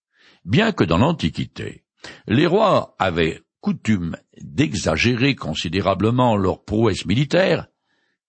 Bien 0.46 0.72
que 0.72 0.84
dans 0.84 0.98
l'Antiquité, 0.98 1.84
les 2.28 2.48
rois 2.48 2.96
avaient 3.00 3.43
coutume 3.64 4.18
d'exagérer 4.42 5.36
considérablement 5.36 6.36
leur 6.36 6.66
prouesse 6.66 7.06
militaire, 7.06 7.68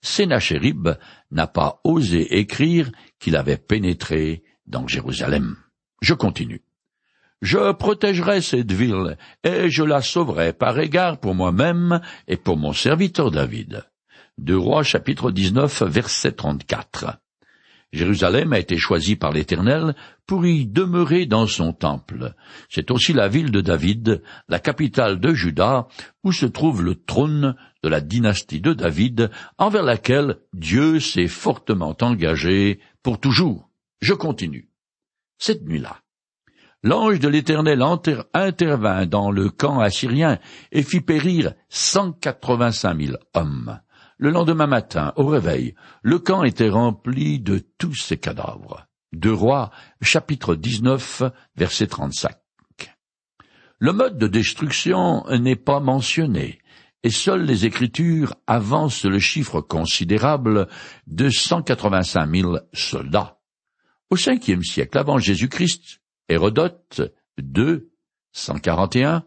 Sénachérib 0.00 0.90
n'a 1.32 1.48
pas 1.48 1.80
osé 1.82 2.38
écrire 2.38 2.92
qu'il 3.18 3.36
avait 3.36 3.56
pénétré 3.56 4.44
dans 4.66 4.86
Jérusalem. 4.86 5.56
Je 6.00 6.14
continue. 6.14 6.62
Je 7.42 7.72
protégerai 7.72 8.42
cette 8.42 8.70
ville, 8.70 9.18
et 9.42 9.70
je 9.70 9.82
la 9.82 10.02
sauverai 10.02 10.52
par 10.52 10.78
égard 10.78 11.18
pour 11.18 11.34
moi-même 11.34 12.00
et 12.28 12.36
pour 12.36 12.56
mon 12.56 12.72
serviteur 12.72 13.32
David. 13.32 13.84
Deux 14.38 14.56
Rois 14.56 14.84
chapitre 14.84 15.32
19 15.32 15.82
verset 15.82 16.32
34. 16.32 17.18
Jérusalem 17.94 18.52
a 18.52 18.58
été 18.58 18.76
choisie 18.76 19.14
par 19.14 19.30
l'Éternel 19.30 19.94
pour 20.26 20.44
y 20.44 20.66
demeurer 20.66 21.26
dans 21.26 21.46
son 21.46 21.72
temple. 21.72 22.34
C'est 22.68 22.90
aussi 22.90 23.12
la 23.12 23.28
ville 23.28 23.52
de 23.52 23.60
David, 23.60 24.20
la 24.48 24.58
capitale 24.58 25.20
de 25.20 25.32
Juda, 25.32 25.86
où 26.24 26.32
se 26.32 26.46
trouve 26.46 26.82
le 26.82 26.96
trône 26.96 27.54
de 27.84 27.88
la 27.88 28.00
dynastie 28.00 28.60
de 28.60 28.72
David, 28.72 29.30
envers 29.58 29.84
laquelle 29.84 30.38
Dieu 30.52 30.98
s'est 30.98 31.28
fortement 31.28 31.96
engagé 32.00 32.80
pour 33.04 33.20
toujours. 33.20 33.70
Je 34.00 34.12
continue. 34.12 34.70
Cette 35.38 35.62
nuit-là, 35.62 36.00
l'ange 36.82 37.20
de 37.20 37.28
l'Éternel 37.28 37.80
intervint 38.32 39.06
dans 39.06 39.30
le 39.30 39.50
camp 39.50 39.78
assyrien 39.78 40.40
et 40.72 40.82
fit 40.82 41.00
périr 41.00 41.54
cent 41.68 42.10
quatre-vingt-cinq 42.10 42.94
mille 42.94 43.18
hommes. 43.34 43.80
Le 44.18 44.30
lendemain 44.30 44.66
matin, 44.66 45.12
au 45.16 45.26
réveil, 45.26 45.74
le 46.02 46.18
camp 46.18 46.44
était 46.44 46.68
rempli 46.68 47.40
de 47.40 47.58
tous 47.78 47.94
ces 47.94 48.16
cadavres. 48.16 48.86
Deux 49.12 49.32
rois, 49.32 49.70
chapitre 50.00 50.54
19, 50.54 51.24
verset 51.56 51.88
35. 51.88 52.32
Le 53.78 53.92
mode 53.92 54.18
de 54.18 54.28
destruction 54.28 55.24
n'est 55.38 55.56
pas 55.56 55.80
mentionné, 55.80 56.60
et 57.02 57.10
seules 57.10 57.44
les 57.44 57.66
Écritures 57.66 58.34
avancent 58.46 59.04
le 59.04 59.18
chiffre 59.18 59.60
considérable 59.60 60.68
de 61.06 61.28
cent 61.28 61.62
quatre-vingt-cinq 61.62 62.26
mille 62.26 62.62
soldats. 62.72 63.40
Au 64.10 64.16
cinquième 64.16 64.62
siècle 64.62 64.96
avant 64.96 65.18
Jésus-Christ, 65.18 66.00
Hérodote, 66.28 67.02
2, 67.38 67.90
141, 68.32 69.24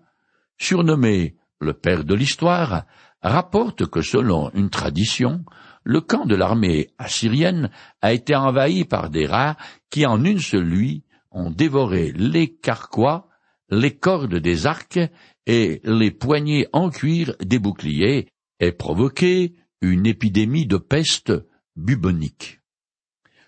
surnommé 0.58 1.36
le 1.60 1.74
père 1.74 2.04
de 2.04 2.16
l'histoire, 2.16 2.86
rapporte 3.22 3.86
que 3.86 4.02
selon 4.02 4.52
une 4.54 4.70
tradition, 4.70 5.44
le 5.84 6.02
camp 6.02 6.26
de 6.26 6.36
l'armée 6.36 6.90
assyrienne 6.98 7.70
a 8.02 8.14
été 8.14 8.36
envahi 8.36 8.86
par 8.86 9.10
des 9.10 9.26
rats 9.26 9.58
qui 9.90 10.06
en 10.06 10.24
une 10.24 10.40
seule 10.40 10.68
nuit 10.68 11.04
ont 11.32 11.50
dévoré 11.50 12.12
les 12.14 12.54
carquois, 12.54 13.30
les 13.70 13.96
cordes 13.96 14.36
des 14.36 14.66
arcs 14.66 15.00
et 15.46 15.82
les 15.84 16.12
poignées 16.12 16.68
en 16.74 16.90
cuir 16.90 17.36
des 17.40 17.60
boucliers 17.60 18.28
et 18.60 18.72
provoqué 18.72 19.56
une 19.82 20.06
épidémie 20.06 20.66
de 20.66 20.78
peste 20.78 21.34
bubonique. 21.76 22.60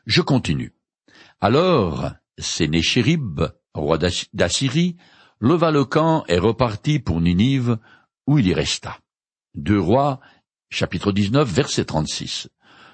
Je 0.06 0.22
continue. 0.22 0.74
Alors, 1.42 2.12
Sénéchérib, 2.38 3.42
roi 3.74 3.98
d'Assyrie, 4.34 4.98
leva 5.40 5.72
le 5.72 5.86
camp 5.86 6.24
et 6.28 6.38
repartit 6.38 7.00
pour 7.00 7.22
Ninive, 7.22 7.78
où 8.28 8.38
il 8.38 8.48
y 8.48 8.54
resta. 8.54 9.00
Deux 9.60 9.80
rois, 9.80 10.22
chapitre 10.70 11.12
19, 11.12 11.46
verset 11.46 11.84
36. 11.84 12.48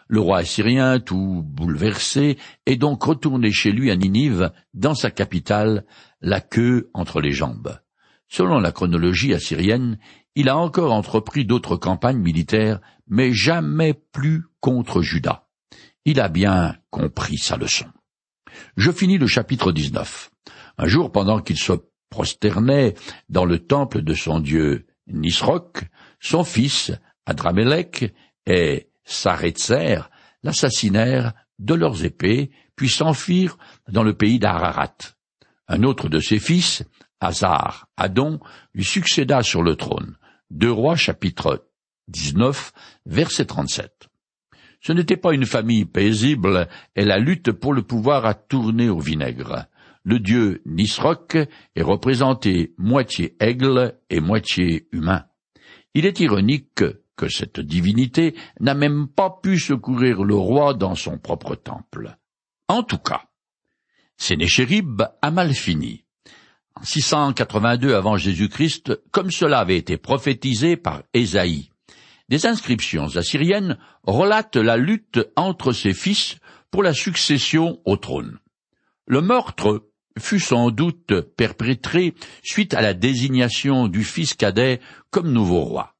Le 0.07 0.19
roi 0.19 0.39
assyrien, 0.39 1.00
tout 1.00 1.43
bouleversé, 1.45 2.39
est 2.65 2.75
donc 2.75 3.03
retourné 3.03 3.51
chez 3.51 3.72
lui 3.72 3.91
à 3.91 3.95
Ninive, 3.95 4.51
dans 4.74 4.95
sa 4.95 5.12
capitale, 5.12 5.86
la 6.22 6.41
queue 6.41 6.89
entre 6.95 7.22
les 7.22 7.34
jambes. 7.34 7.79
Selon 8.27 8.60
la 8.60 8.72
chronologie 8.72 9.36
assyrienne, 9.36 10.00
il 10.34 10.50
a 10.50 10.57
encore 10.57 10.91
entrepris 10.91 11.45
d'autres 11.45 11.75
campagnes 11.75 12.17
militaires, 12.17 12.79
mais 13.07 13.31
jamais 13.31 13.93
plus 13.93 14.45
contre 14.60 15.03
Juda. 15.03 15.48
Il 16.03 16.19
a 16.19 16.29
bien 16.29 16.77
compris 16.89 17.38
sa 17.38 17.57
leçon. 17.57 17.86
Je 18.75 18.91
finis 18.91 19.19
le 19.19 19.27
chapitre 19.27 19.72
19. 19.72 20.31
Un 20.79 20.88
jour, 20.88 21.12
pendant 21.12 21.41
qu'il 21.41 21.57
se 21.57 21.74
prosternait 22.10 22.95
dans 23.29 23.45
le 23.45 23.60
temple 23.60 24.01
de 24.01 24.15
son 24.15 24.39
dieu 24.39 24.88
Nisroch, 25.07 25.84
son 26.25 26.44
fils, 26.44 26.91
Adramélec, 27.27 28.13
et 28.48 28.89
Saretzer 29.03 30.00
l'assassinèrent 30.41 31.34
de 31.60 31.75
leurs 31.75 32.03
épées, 32.03 32.50
puis 32.75 32.89
s'enfuirent 32.89 33.58
dans 33.89 34.02
le 34.02 34.15
pays 34.15 34.39
d'Ararat. 34.39 34.95
Un 35.67 35.84
autre 35.84 36.10
de 36.10 36.19
ses 36.19 36.39
fils, 36.39 36.84
Hazar 37.19 37.88
Adon, 37.95 38.39
lui 38.73 38.84
succéda 38.84 39.43
sur 39.43 39.62
le 39.62 39.76
trône. 39.76 40.17
Deux 40.50 40.71
rois 40.71 40.95
chapitre 40.95 41.67
19, 42.08 42.73
verset 43.06 43.45
37. 43.45 44.10
Ce 44.82 44.93
n'était 44.93 45.17
pas 45.17 45.34
une 45.34 45.45
famille 45.45 45.86
paisible, 45.86 46.67
et 46.95 47.06
la 47.06 47.19
lutte 47.19 47.52
pour 47.52 47.73
le 47.73 47.84
pouvoir 47.84 48.26
a 48.26 48.34
tourné 48.34 48.89
au 48.89 49.00
vinaigre. 49.00 49.67
Le 50.04 50.19
dieu 50.19 50.63
Nisroch 50.65 51.36
est 51.36 51.82
représenté 51.84 52.73
moitié 52.80 53.36
aigle 53.39 54.00
et 54.10 54.19
moitié 54.19 54.88
humain. 54.91 55.26
Il 55.95 56.05
est 56.05 56.19
ironique 56.19 56.84
que 57.15 57.29
cette 57.29 57.62
divinité 57.62 58.36
n'a 58.60 58.73
même 58.73 59.08
pas 59.08 59.29
pu 59.41 59.58
secourir 59.58 60.23
le 60.23 60.36
roi 60.36 60.73
dans 60.73 60.93
son 60.93 61.17
propre 61.17 61.55
temple. 61.55 62.17
En 62.67 62.84
tout 62.84 62.97
cas, 62.97 63.23
Sénéchérib 64.17 65.03
a 65.21 65.31
mal 65.31 65.53
fini. 65.53 66.03
En 66.75 66.84
682 66.84 67.95
avant 67.95 68.17
Jésus-Christ, 68.17 69.01
comme 69.12 69.31
cela 69.31 69.60
avait 69.60 69.77
été 69.77 69.97
prophétisé 69.97 70.75
par 70.75 71.03
Ésaïe, 71.13 71.69
des 72.27 72.45
inscriptions 72.45 73.15
assyriennes 73.15 73.77
relatent 74.03 74.58
la 74.58 74.75
lutte 74.75 75.19
entre 75.38 75.71
ses 75.71 75.93
fils 75.93 76.38
pour 76.71 76.84
la 76.84 76.93
succession 76.93 77.79
au 77.86 77.95
trône. 77.95 78.39
Le 79.08 79.21
meurtre 79.21 79.88
fut 80.19 80.39
sans 80.39 80.71
doute 80.71 81.21
perpétré 81.36 82.13
suite 82.43 82.73
à 82.73 82.82
la 82.82 82.93
désignation 82.93 83.88
du 83.88 84.04
fils 84.04 84.34
cadet 84.34 84.80
comme 85.10 85.32
nouveau 85.32 85.62
roi. 85.62 85.95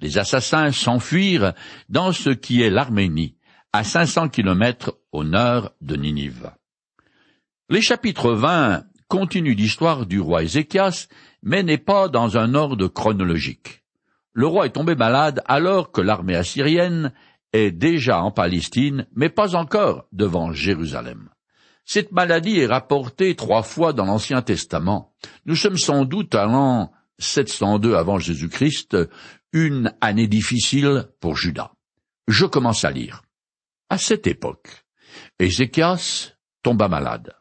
Les 0.00 0.18
assassins 0.18 0.72
s'enfuirent 0.72 1.54
dans 1.88 2.12
ce 2.12 2.30
qui 2.30 2.62
est 2.62 2.70
l'Arménie, 2.70 3.36
à 3.72 3.84
500 3.84 4.28
kilomètres 4.28 4.98
au 5.12 5.24
nord 5.24 5.72
de 5.80 5.96
Ninive. 5.96 6.52
Les 7.70 7.80
chapitres 7.80 8.32
20 8.32 8.84
continuent 9.08 9.56
l'histoire 9.56 10.06
du 10.06 10.20
roi 10.20 10.42
Ézéchias, 10.42 11.08
mais 11.42 11.62
n'est 11.62 11.78
pas 11.78 12.08
dans 12.08 12.36
un 12.36 12.54
ordre 12.54 12.88
chronologique. 12.88 13.82
Le 14.32 14.46
roi 14.46 14.66
est 14.66 14.70
tombé 14.70 14.94
malade 14.94 15.42
alors 15.46 15.92
que 15.92 16.00
l'armée 16.00 16.34
assyrienne 16.34 17.12
est 17.52 17.70
déjà 17.70 18.20
en 18.20 18.32
Palestine, 18.32 19.06
mais 19.14 19.28
pas 19.28 19.54
encore 19.54 20.06
devant 20.12 20.52
Jérusalem. 20.52 21.30
Cette 21.84 22.12
maladie 22.12 22.58
est 22.60 22.66
rapportée 22.66 23.36
trois 23.36 23.62
fois 23.62 23.92
dans 23.92 24.06
l'Ancien 24.06 24.40
Testament. 24.42 25.14
Nous 25.44 25.56
sommes 25.56 25.76
sans 25.76 26.04
doute 26.04 26.34
à 26.34 26.46
l'an 26.46 26.92
702 27.18 27.94
avant 27.94 28.18
Jésus-Christ, 28.18 28.96
une 29.52 29.94
année 30.00 30.26
difficile 30.26 31.08
pour 31.20 31.36
Judas. 31.36 31.72
Je 32.26 32.46
commence 32.46 32.84
à 32.84 32.90
lire. 32.90 33.22
À 33.90 33.98
cette 33.98 34.26
époque, 34.26 34.84
Ézéchias 35.38 36.32
tomba 36.62 36.88
malade. 36.88 37.34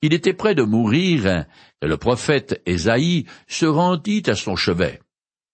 Il 0.00 0.14
était 0.14 0.32
près 0.32 0.54
de 0.54 0.62
mourir, 0.62 1.26
et 1.26 1.86
le 1.86 1.96
prophète 1.96 2.62
Ésaïe 2.66 3.26
se 3.46 3.66
rendit 3.66 4.22
à 4.26 4.34
son 4.34 4.56
chevet. 4.56 5.00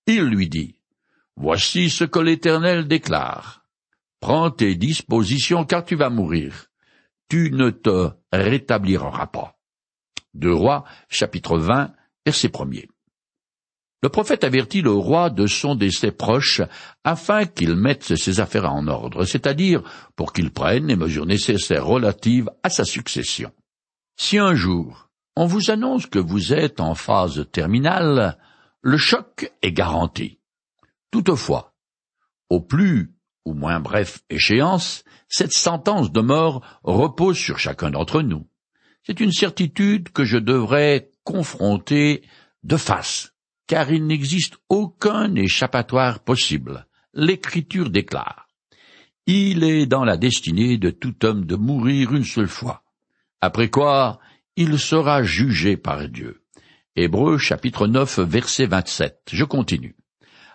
Il 0.06 0.24
lui 0.24 0.48
dit, 0.48 0.76
Voici 1.36 1.90
ce 1.90 2.04
que 2.04 2.18
l'Éternel 2.18 2.86
déclare. 2.86 3.64
Prends 4.20 4.50
tes 4.50 4.76
dispositions 4.76 5.64
car 5.64 5.84
tu 5.84 5.96
vas 5.96 6.10
mourir 6.10 6.69
tu 7.30 7.50
ne 7.52 7.70
te 7.70 8.10
rétabliras 8.32 9.28
pas. 9.28 9.56
Deux 10.34 10.52
Rois, 10.52 10.84
chapitre 11.08 11.56
20, 11.56 11.92
verset 12.26 12.50
premier. 12.50 12.88
Le 14.02 14.08
prophète 14.08 14.44
avertit 14.44 14.82
le 14.82 14.92
roi 14.92 15.30
de 15.30 15.46
son 15.46 15.74
décès 15.74 16.10
proche 16.10 16.62
afin 17.04 17.44
qu'il 17.44 17.76
mette 17.76 18.16
ses 18.16 18.40
affaires 18.40 18.72
en 18.72 18.86
ordre, 18.88 19.24
c'est-à-dire 19.24 19.82
pour 20.16 20.32
qu'il 20.32 20.50
prenne 20.50 20.86
les 20.86 20.96
mesures 20.96 21.26
nécessaires 21.26 21.86
relatives 21.86 22.50
à 22.62 22.70
sa 22.70 22.84
succession. 22.84 23.52
Si 24.16 24.38
un 24.38 24.54
jour 24.54 25.10
on 25.36 25.46
vous 25.46 25.70
annonce 25.70 26.06
que 26.06 26.18
vous 26.18 26.52
êtes 26.52 26.80
en 26.80 26.94
phase 26.94 27.46
terminale, 27.52 28.36
le 28.82 28.96
choc 28.96 29.52
est 29.62 29.72
garanti. 29.72 30.38
Toutefois, 31.10 31.74
au 32.48 32.60
plus 32.60 33.14
ou 33.44 33.54
moins 33.54 33.80
bref 33.80 34.20
échéance, 34.30 35.04
cette 35.28 35.52
sentence 35.52 36.12
de 36.12 36.20
mort 36.20 36.62
repose 36.82 37.36
sur 37.36 37.58
chacun 37.58 37.90
d'entre 37.90 38.22
nous. 38.22 38.46
C'est 39.02 39.20
une 39.20 39.32
certitude 39.32 40.10
que 40.10 40.24
je 40.24 40.38
devrais 40.38 41.10
confronter 41.24 42.22
de 42.64 42.76
face, 42.76 43.32
car 43.66 43.90
il 43.90 44.06
n'existe 44.06 44.58
aucun 44.68 45.34
échappatoire 45.34 46.20
possible. 46.20 46.86
L'Écriture 47.14 47.90
déclare 47.90 48.46
Il 49.26 49.64
est 49.64 49.86
dans 49.86 50.04
la 50.04 50.16
destinée 50.16 50.78
de 50.78 50.90
tout 50.90 51.24
homme 51.24 51.46
de 51.46 51.56
mourir 51.56 52.12
une 52.12 52.24
seule 52.24 52.48
fois, 52.48 52.82
après 53.40 53.70
quoi 53.70 54.20
il 54.56 54.78
sera 54.78 55.22
jugé 55.22 55.76
par 55.76 56.08
Dieu. 56.08 56.42
Hébreux 56.96 57.38
chapitre 57.38 57.86
9 57.86 58.18
verset 58.20 58.66
27. 58.66 59.28
Je 59.32 59.44
continue. 59.44 59.96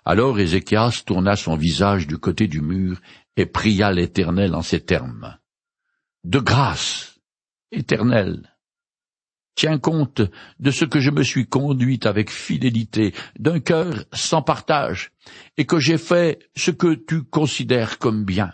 Alors 0.06 0.40
Ézéchias 0.40 1.04
tourna 1.06 1.36
son 1.36 1.58
visage 1.58 2.08
du 2.08 2.18
côté 2.18 2.48
du 2.48 2.62
mur 2.62 3.00
et 3.36 3.46
pria 3.46 3.92
l'Éternel 3.92 4.54
en 4.54 4.62
ces 4.62 4.80
termes. 4.80 5.38
De 6.24 6.40
grâce, 6.40 7.20
Éternel, 7.72 8.56
Tiens 9.56 9.80
compte 9.80 10.22
de 10.60 10.72
ce 10.72 10.84
que 10.84 11.00
je 11.00 11.10
me 11.12 11.24
suis 11.24 11.48
conduite 11.48 12.06
avec 12.06 12.30
fidélité, 12.30 13.14
d'un 13.40 13.62
cœur 13.62 14.04
sans 14.12 14.42
partage, 14.42 15.14
et 15.56 15.66
que 15.66 15.80
j'ai 15.80 15.98
fait 15.98 16.50
ce 16.58 16.72
que 16.72 16.94
tu 16.94 17.24
considères 17.24 17.98
comme 17.98 18.26
bien. 18.26 18.54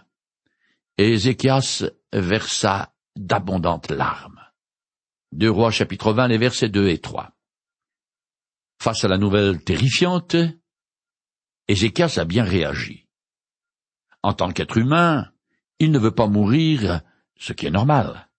Et 0.99 1.13
Ézéchias 1.13 1.85
versa 2.13 2.93
d'abondantes 3.15 3.89
larmes. 3.89 4.39
Deux 5.31 5.49
Rois 5.49 5.71
chapitre 5.71 6.13
20, 6.13 6.27
les 6.27 6.37
versets 6.37 6.69
2 6.69 6.89
et 6.89 6.99
3. 6.99 7.31
Face 8.79 9.03
à 9.03 9.07
la 9.07 9.17
nouvelle 9.17 9.63
terrifiante, 9.63 10.35
Ézéchias 11.67 12.17
a 12.17 12.25
bien 12.25 12.43
réagi. 12.43 13.07
En 14.23 14.33
tant 14.33 14.51
qu'être 14.51 14.77
humain, 14.77 15.31
il 15.79 15.91
ne 15.91 15.99
veut 15.99 16.11
pas 16.11 16.27
mourir, 16.27 17.01
ce 17.37 17.53
qui 17.53 17.65
est 17.65 17.71
normal. 17.71 18.29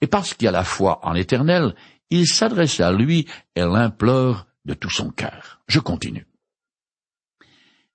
Et 0.00 0.06
parce 0.06 0.34
qu'il 0.34 0.48
a 0.48 0.52
la 0.52 0.64
foi 0.64 1.04
en 1.04 1.12
l'Éternel, 1.12 1.74
il 2.10 2.26
s'adresse 2.26 2.80
à 2.80 2.92
lui 2.92 3.28
et 3.54 3.60
l'implore 3.60 4.46
de 4.64 4.74
tout 4.74 4.90
son 4.90 5.10
cœur. 5.10 5.60
Je 5.66 5.78
continue. 5.78 6.26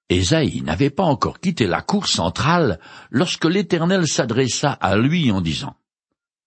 Ésaïe 0.10 0.62
n'avait 0.62 0.92
pas 0.92 1.04
encore 1.04 1.40
quitté 1.40 1.66
la 1.66 1.82
cour 1.82 2.08
centrale 2.08 2.80
lorsque 3.10 3.46
l'Éternel 3.46 4.08
s'adressa 4.08 4.72
à 4.72 4.96
lui 4.96 5.32
en 5.32 5.42
disant 5.42 5.76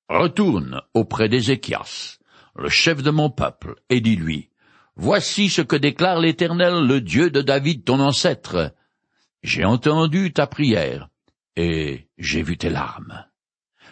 Retourne 0.09 0.81
auprès 0.95 1.29
d'Ézéchias, 1.29 2.19
le 2.55 2.69
chef 2.69 3.03
de 3.03 3.11
mon 3.11 3.31
peuple, 3.31 3.75
et 3.91 4.01
dis-lui 4.01 4.48
Voici 5.01 5.49
ce 5.49 5.63
que 5.63 5.77
déclare 5.77 6.19
l'Éternel, 6.19 6.85
le 6.85 7.01
Dieu 7.01 7.31
de 7.31 7.41
David 7.41 7.85
ton 7.85 8.01
ancêtre. 8.01 8.75
J'ai 9.45 9.65
entendu 9.65 10.33
ta 10.33 10.49
prière, 10.49 11.09
et 11.55 12.09
j'ai 12.19 12.43
vu 12.43 12.59
tes 12.59 12.69
larmes. 12.69 13.25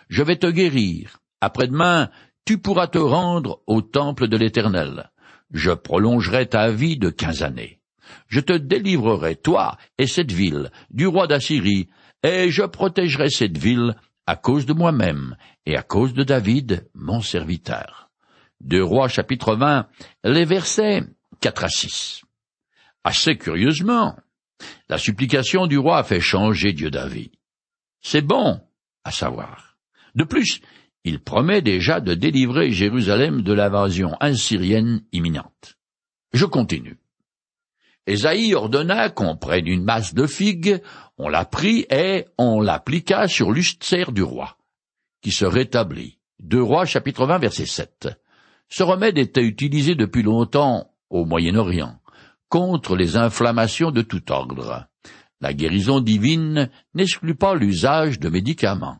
Je 0.09 0.25
vais 0.25 0.35
te 0.35 0.49
guérir. 0.49 1.21
Après-demain, 1.40 2.11
tu 2.45 2.59
pourras 2.59 2.88
te 2.88 2.99
rendre 2.99 3.62
au 3.69 3.83
temple 3.83 4.27
de 4.27 4.37
l'Éternel. 4.37 5.12
Je 5.53 5.71
prolongerai 5.71 6.49
ta 6.49 6.73
vie 6.73 6.99
de 6.99 7.11
quinze 7.11 7.45
années. 7.45 7.81
Je 8.27 8.40
te 8.40 8.53
délivrerai, 8.53 9.37
toi 9.37 9.79
et 9.99 10.09
cette 10.09 10.33
ville, 10.33 10.73
du 10.90 11.07
roi 11.07 11.29
d'Assyrie, 11.29 11.88
et 12.25 12.51
je 12.51 12.64
protégerai 12.64 13.31
cette 13.31 13.59
ville 13.59 13.95
à 14.27 14.35
cause 14.35 14.66
de 14.66 14.73
moi-même 14.73 15.37
et 15.66 15.77
à 15.77 15.85
cause 15.85 16.14
de 16.14 16.25
David, 16.25 16.90
mon 16.95 17.21
serviteur. 17.21 18.06
Deux 18.61 18.83
Rois 18.83 19.09
chapitre 19.09 19.55
20, 19.55 19.87
les 20.25 20.45
versets 20.45 21.03
4 21.40 21.64
à 21.64 21.69
6. 21.69 22.23
Assez 23.05 23.37
curieusement, 23.37 24.16
la 24.88 24.99
supplication 24.99 25.66
du 25.66 25.79
roi 25.79 25.99
a 25.99 26.05
fait 26.05 26.21
changer 26.21 26.73
Dieu 26.73 26.90
d'avis. 26.90 27.31
C'est 28.01 28.23
bon 28.23 28.61
à 29.05 29.11
savoir. 29.11 29.77
De 30.14 30.25
plus, 30.25 30.61
il 31.05 31.21
promet 31.21 31.62
déjà 31.62 32.01
de 32.01 32.14
délivrer 32.14 32.73
Jérusalem 32.73 33.42
de 33.42 33.53
l'invasion 33.53 34.16
assyrienne 34.19 35.03
imminente. 35.12 35.77
Je 36.33 36.47
continue. 36.47 36.99
Ésaïe 38.07 38.55
ordonna 38.55 39.11
qu'on 39.11 39.37
prenne 39.37 39.66
une 39.66 39.85
masse 39.85 40.14
de 40.14 40.27
figues, 40.27 40.81
on 41.19 41.29
la 41.29 41.45
prit 41.45 41.87
et 41.90 42.27
on 42.38 42.61
l'appliqua 42.61 43.29
sur 43.29 43.51
l'ustère 43.51 44.12
du 44.12 44.23
roi, 44.23 44.57
qui 45.23 45.33
se 45.33 45.45
rétablit. 45.45 46.19
Deux 46.38 46.62
rois 46.62 46.87
chapitre 46.87 47.27
20 47.27 47.38
verset 47.38 47.66
7. 47.66 48.09
Ce 48.68 48.83
remède 48.83 49.18
était 49.18 49.44
utilisé 49.44 49.94
depuis 49.94 50.22
longtemps 50.22 50.90
au 51.11 51.24
Moyen-Orient, 51.24 52.00
contre 52.48 52.96
les 52.96 53.16
inflammations 53.16 53.90
de 53.90 54.02
tout 54.02 54.31
ordre. 54.33 54.87
La 55.40 55.52
guérison 55.52 56.00
divine 56.00 56.70
n'exclut 56.94 57.35
pas 57.35 57.55
l'usage 57.55 58.18
de 58.18 58.29
médicaments. 58.29 58.98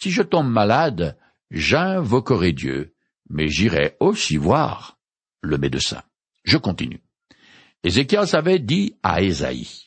Si 0.00 0.10
je 0.10 0.22
tombe 0.22 0.48
malade, 0.48 1.18
j'invoquerai 1.50 2.52
Dieu, 2.52 2.94
mais 3.28 3.48
j'irai 3.48 3.96
aussi 4.00 4.36
voir 4.36 4.98
le 5.40 5.58
médecin. 5.58 6.02
Je 6.44 6.56
continue. 6.56 7.02
Ézéchias 7.82 8.30
avait 8.32 8.58
dit 8.58 8.96
à 9.02 9.22
Ésaïe, 9.22 9.86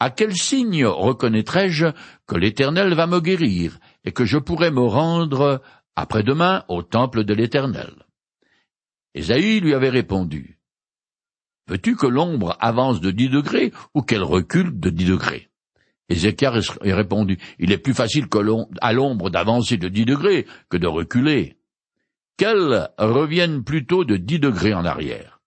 À 0.00 0.10
quel 0.10 0.34
signe 0.34 0.86
reconnaîtrai-je 0.86 1.86
que 2.26 2.36
l'Éternel 2.36 2.94
va 2.94 3.06
me 3.06 3.20
guérir 3.20 3.78
et 4.04 4.12
que 4.12 4.24
je 4.24 4.38
pourrai 4.38 4.70
me 4.70 4.82
rendre 4.82 5.62
après-demain 5.98 6.64
au 6.68 6.82
temple 6.82 7.24
de 7.24 7.34
l'Éternel 7.34 7.92
Ésaïe 9.14 9.60
lui 9.60 9.74
avait 9.74 9.88
répondu, 9.88 10.58
Veux-tu 11.68 11.96
que 11.96 12.06
l'ombre 12.06 12.56
avance 12.60 13.00
de 13.00 13.10
dix 13.10 13.28
degrés 13.28 13.72
ou 13.94 14.02
qu'elle 14.02 14.22
recule 14.22 14.78
de 14.80 14.90
dix 14.90 15.04
degrés? 15.04 15.48
Ézéchias 16.08 16.52
a 16.80 16.94
répondu, 16.96 17.38
il 17.58 17.72
est 17.72 17.78
plus 17.78 17.92
facile 17.92 18.26
à 18.80 18.92
l'ombre 18.94 19.28
d'avancer 19.28 19.76
de 19.76 19.88
dix 19.88 20.06
degrés 20.06 20.46
que 20.70 20.78
de 20.78 20.86
reculer. 20.86 21.58
Qu'elle 22.38 22.88
revienne 22.98 23.62
plutôt 23.64 24.04
de 24.04 24.16
dix 24.16 24.38
degrés 24.38 24.72
en 24.72 24.86
arrière. 24.86 25.40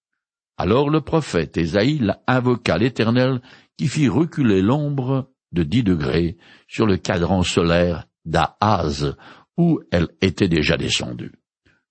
Alors 0.58 0.92
le 0.92 1.02
prophète 1.02 1.58
Ésaïe 1.58 2.12
invoqua 2.28 2.78
l'Éternel 2.78 3.42
qui 3.78 3.88
fit 3.88 4.10
reculer 4.10 4.62
l'ombre 4.62 5.32
de 5.52 5.64
dix 5.64 5.82
degrés 5.82 6.38
sur 6.68 6.86
le 6.86 6.98
cadran 6.98 7.42
solaire 7.42 8.06
d'Ahaz, 8.26 9.16
où 9.58 9.82
elle 9.92 10.10
était 10.22 10.48
déjà 10.48 10.78
descendue. 10.78 11.34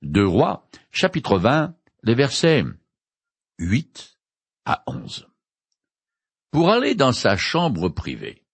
Deux 0.02 0.26
rois, 0.26 0.68
chapitre 0.90 1.38
20, 1.38 1.74
les 2.02 2.14
versets 2.14 2.64
8 3.58 4.18
à 4.64 4.82
11. 4.86 5.28
Pour 6.50 6.70
aller 6.70 6.94
dans 6.94 7.12
sa 7.12 7.36
chambre 7.36 7.88
privée, 7.90 8.44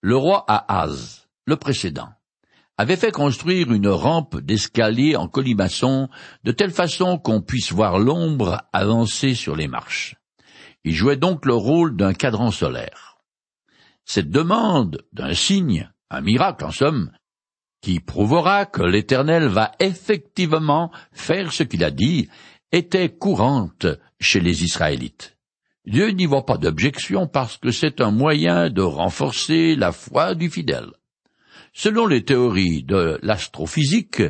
le 0.00 0.16
roi 0.16 0.44
Ahaz, 0.48 1.28
le 1.46 1.56
précédent, 1.56 2.12
avait 2.78 2.96
fait 2.96 3.12
construire 3.12 3.72
une 3.72 3.88
rampe 3.88 4.38
d'escalier 4.38 5.16
en 5.16 5.28
colimaçon 5.28 6.08
de 6.44 6.52
telle 6.52 6.70
façon 6.70 7.18
qu'on 7.18 7.40
puisse 7.40 7.72
voir 7.72 7.98
l'ombre 7.98 8.62
avancer 8.72 9.34
sur 9.34 9.56
les 9.56 9.68
marches. 9.68 10.16
Il 10.84 10.94
jouait 10.94 11.16
donc 11.16 11.46
le 11.46 11.54
rôle 11.54 11.96
d'un 11.96 12.12
cadran 12.12 12.50
solaire. 12.50 13.18
Cette 14.04 14.30
demande 14.30 15.02
d'un 15.12 15.34
signe, 15.34 15.90
un 16.10 16.20
miracle 16.20 16.64
en 16.64 16.70
somme, 16.70 17.10
qui 17.80 18.00
prouvera 18.00 18.66
que 18.66 18.82
l'Éternel 18.82 19.46
va 19.46 19.72
effectivement 19.78 20.90
faire 21.12 21.52
ce 21.52 21.62
qu'il 21.62 21.84
a 21.84 21.90
dit, 21.90 22.28
était 22.72 23.08
courante 23.08 23.86
chez 24.20 24.40
les 24.40 24.64
Israélites. 24.64 25.36
Dieu 25.86 26.08
n'y 26.10 26.26
voit 26.26 26.46
pas 26.46 26.58
d'objection 26.58 27.28
parce 27.28 27.58
que 27.58 27.70
c'est 27.70 28.00
un 28.00 28.10
moyen 28.10 28.70
de 28.70 28.82
renforcer 28.82 29.76
la 29.76 29.92
foi 29.92 30.34
du 30.34 30.50
fidèle. 30.50 30.90
Selon 31.72 32.06
les 32.06 32.24
théories 32.24 32.82
de 32.82 33.20
l'astrophysique, 33.22 34.22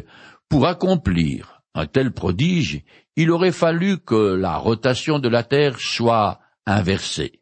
pour 0.49 0.67
accomplir 0.67 1.63
un 1.75 1.87
tel 1.87 2.13
prodige, 2.13 2.83
il 3.17 3.31
aurait 3.31 3.53
fallu 3.53 3.99
que 3.99 4.35
la 4.35 4.57
rotation 4.57 5.19
de 5.19 5.29
la 5.29 5.45
Terre 5.45 5.79
soit 5.79 6.41
inversée. 6.67 7.41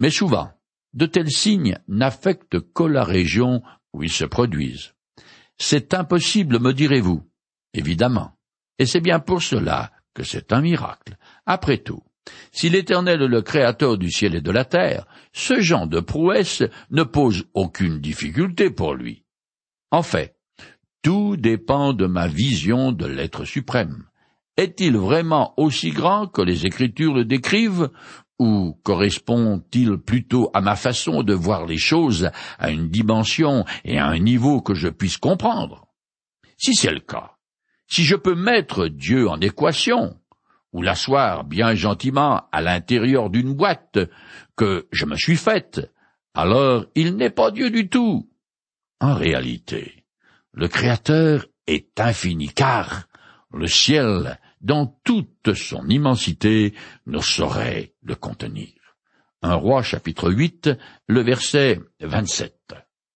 Mais 0.00 0.10
souvent, 0.10 0.50
de 0.92 1.06
tels 1.06 1.30
signes 1.30 1.78
n'affectent 1.86 2.60
que 2.72 2.82
la 2.82 3.04
région 3.04 3.62
où 3.92 4.02
ils 4.02 4.12
se 4.12 4.24
produisent. 4.24 4.93
C'est 5.58 5.94
impossible, 5.94 6.58
me 6.60 6.72
direz-vous. 6.72 7.22
Évidemment. 7.72 8.36
Et 8.78 8.86
c'est 8.86 9.00
bien 9.00 9.20
pour 9.20 9.42
cela 9.42 9.92
que 10.14 10.22
c'est 10.22 10.52
un 10.52 10.60
miracle. 10.60 11.16
Après 11.46 11.78
tout, 11.78 12.02
si 12.52 12.70
l'Éternel 12.70 13.22
est 13.22 13.28
le 13.28 13.42
créateur 13.42 13.98
du 13.98 14.10
ciel 14.10 14.34
et 14.34 14.40
de 14.40 14.50
la 14.50 14.64
terre, 14.64 15.06
ce 15.32 15.60
genre 15.60 15.86
de 15.86 16.00
prouesse 16.00 16.62
ne 16.90 17.02
pose 17.02 17.44
aucune 17.54 18.00
difficulté 18.00 18.70
pour 18.70 18.94
lui. 18.94 19.24
En 19.90 20.02
fait, 20.02 20.36
tout 21.02 21.36
dépend 21.36 21.92
de 21.92 22.06
ma 22.06 22.26
vision 22.26 22.92
de 22.92 23.06
l'être 23.06 23.44
suprême. 23.44 24.04
Est-il 24.56 24.96
vraiment 24.96 25.52
aussi 25.56 25.90
grand 25.90 26.28
que 26.28 26.40
les 26.40 26.64
Écritures 26.64 27.12
le 27.12 27.24
décrivent, 27.24 27.90
ou 28.38 28.78
correspond-il 28.82 29.98
plutôt 29.98 30.50
à 30.54 30.60
ma 30.60 30.76
façon 30.76 31.22
de 31.22 31.34
voir 31.34 31.66
les 31.66 31.78
choses 31.78 32.30
à 32.58 32.70
une 32.70 32.88
dimension 32.88 33.64
et 33.84 33.98
à 33.98 34.06
un 34.06 34.18
niveau 34.18 34.60
que 34.60 34.74
je 34.74 34.88
puisse 34.88 35.18
comprendre? 35.18 35.86
Si 36.56 36.74
c'est 36.74 36.92
le 36.92 37.00
cas, 37.00 37.32
si 37.86 38.04
je 38.04 38.16
peux 38.16 38.34
mettre 38.34 38.88
Dieu 38.88 39.28
en 39.28 39.40
équation, 39.40 40.18
ou 40.72 40.82
l'asseoir 40.82 41.44
bien 41.44 41.74
gentiment 41.74 42.42
à 42.50 42.60
l'intérieur 42.60 43.30
d'une 43.30 43.54
boîte 43.54 43.98
que 44.56 44.88
je 44.90 45.06
me 45.06 45.16
suis 45.16 45.36
faite, 45.36 45.92
alors 46.34 46.86
il 46.96 47.16
n'est 47.16 47.30
pas 47.30 47.52
Dieu 47.52 47.70
du 47.70 47.88
tout. 47.88 48.28
En 49.00 49.14
réalité, 49.14 50.04
le 50.52 50.66
Créateur 50.66 51.46
est 51.66 52.00
infini, 52.00 52.48
car 52.48 53.06
le 53.52 53.68
ciel, 53.68 54.40
dans 54.64 54.86
toute 55.04 55.54
son 55.54 55.88
immensité, 55.88 56.74
ne 57.06 57.20
saurait 57.20 57.94
le 58.02 58.14
contenir. 58.14 58.72
Un 59.42 59.54
roi 59.54 59.82
chapitre 59.82 60.30
8, 60.30 60.70
le 61.06 61.20
verset 61.20 61.80
27. 62.00 62.74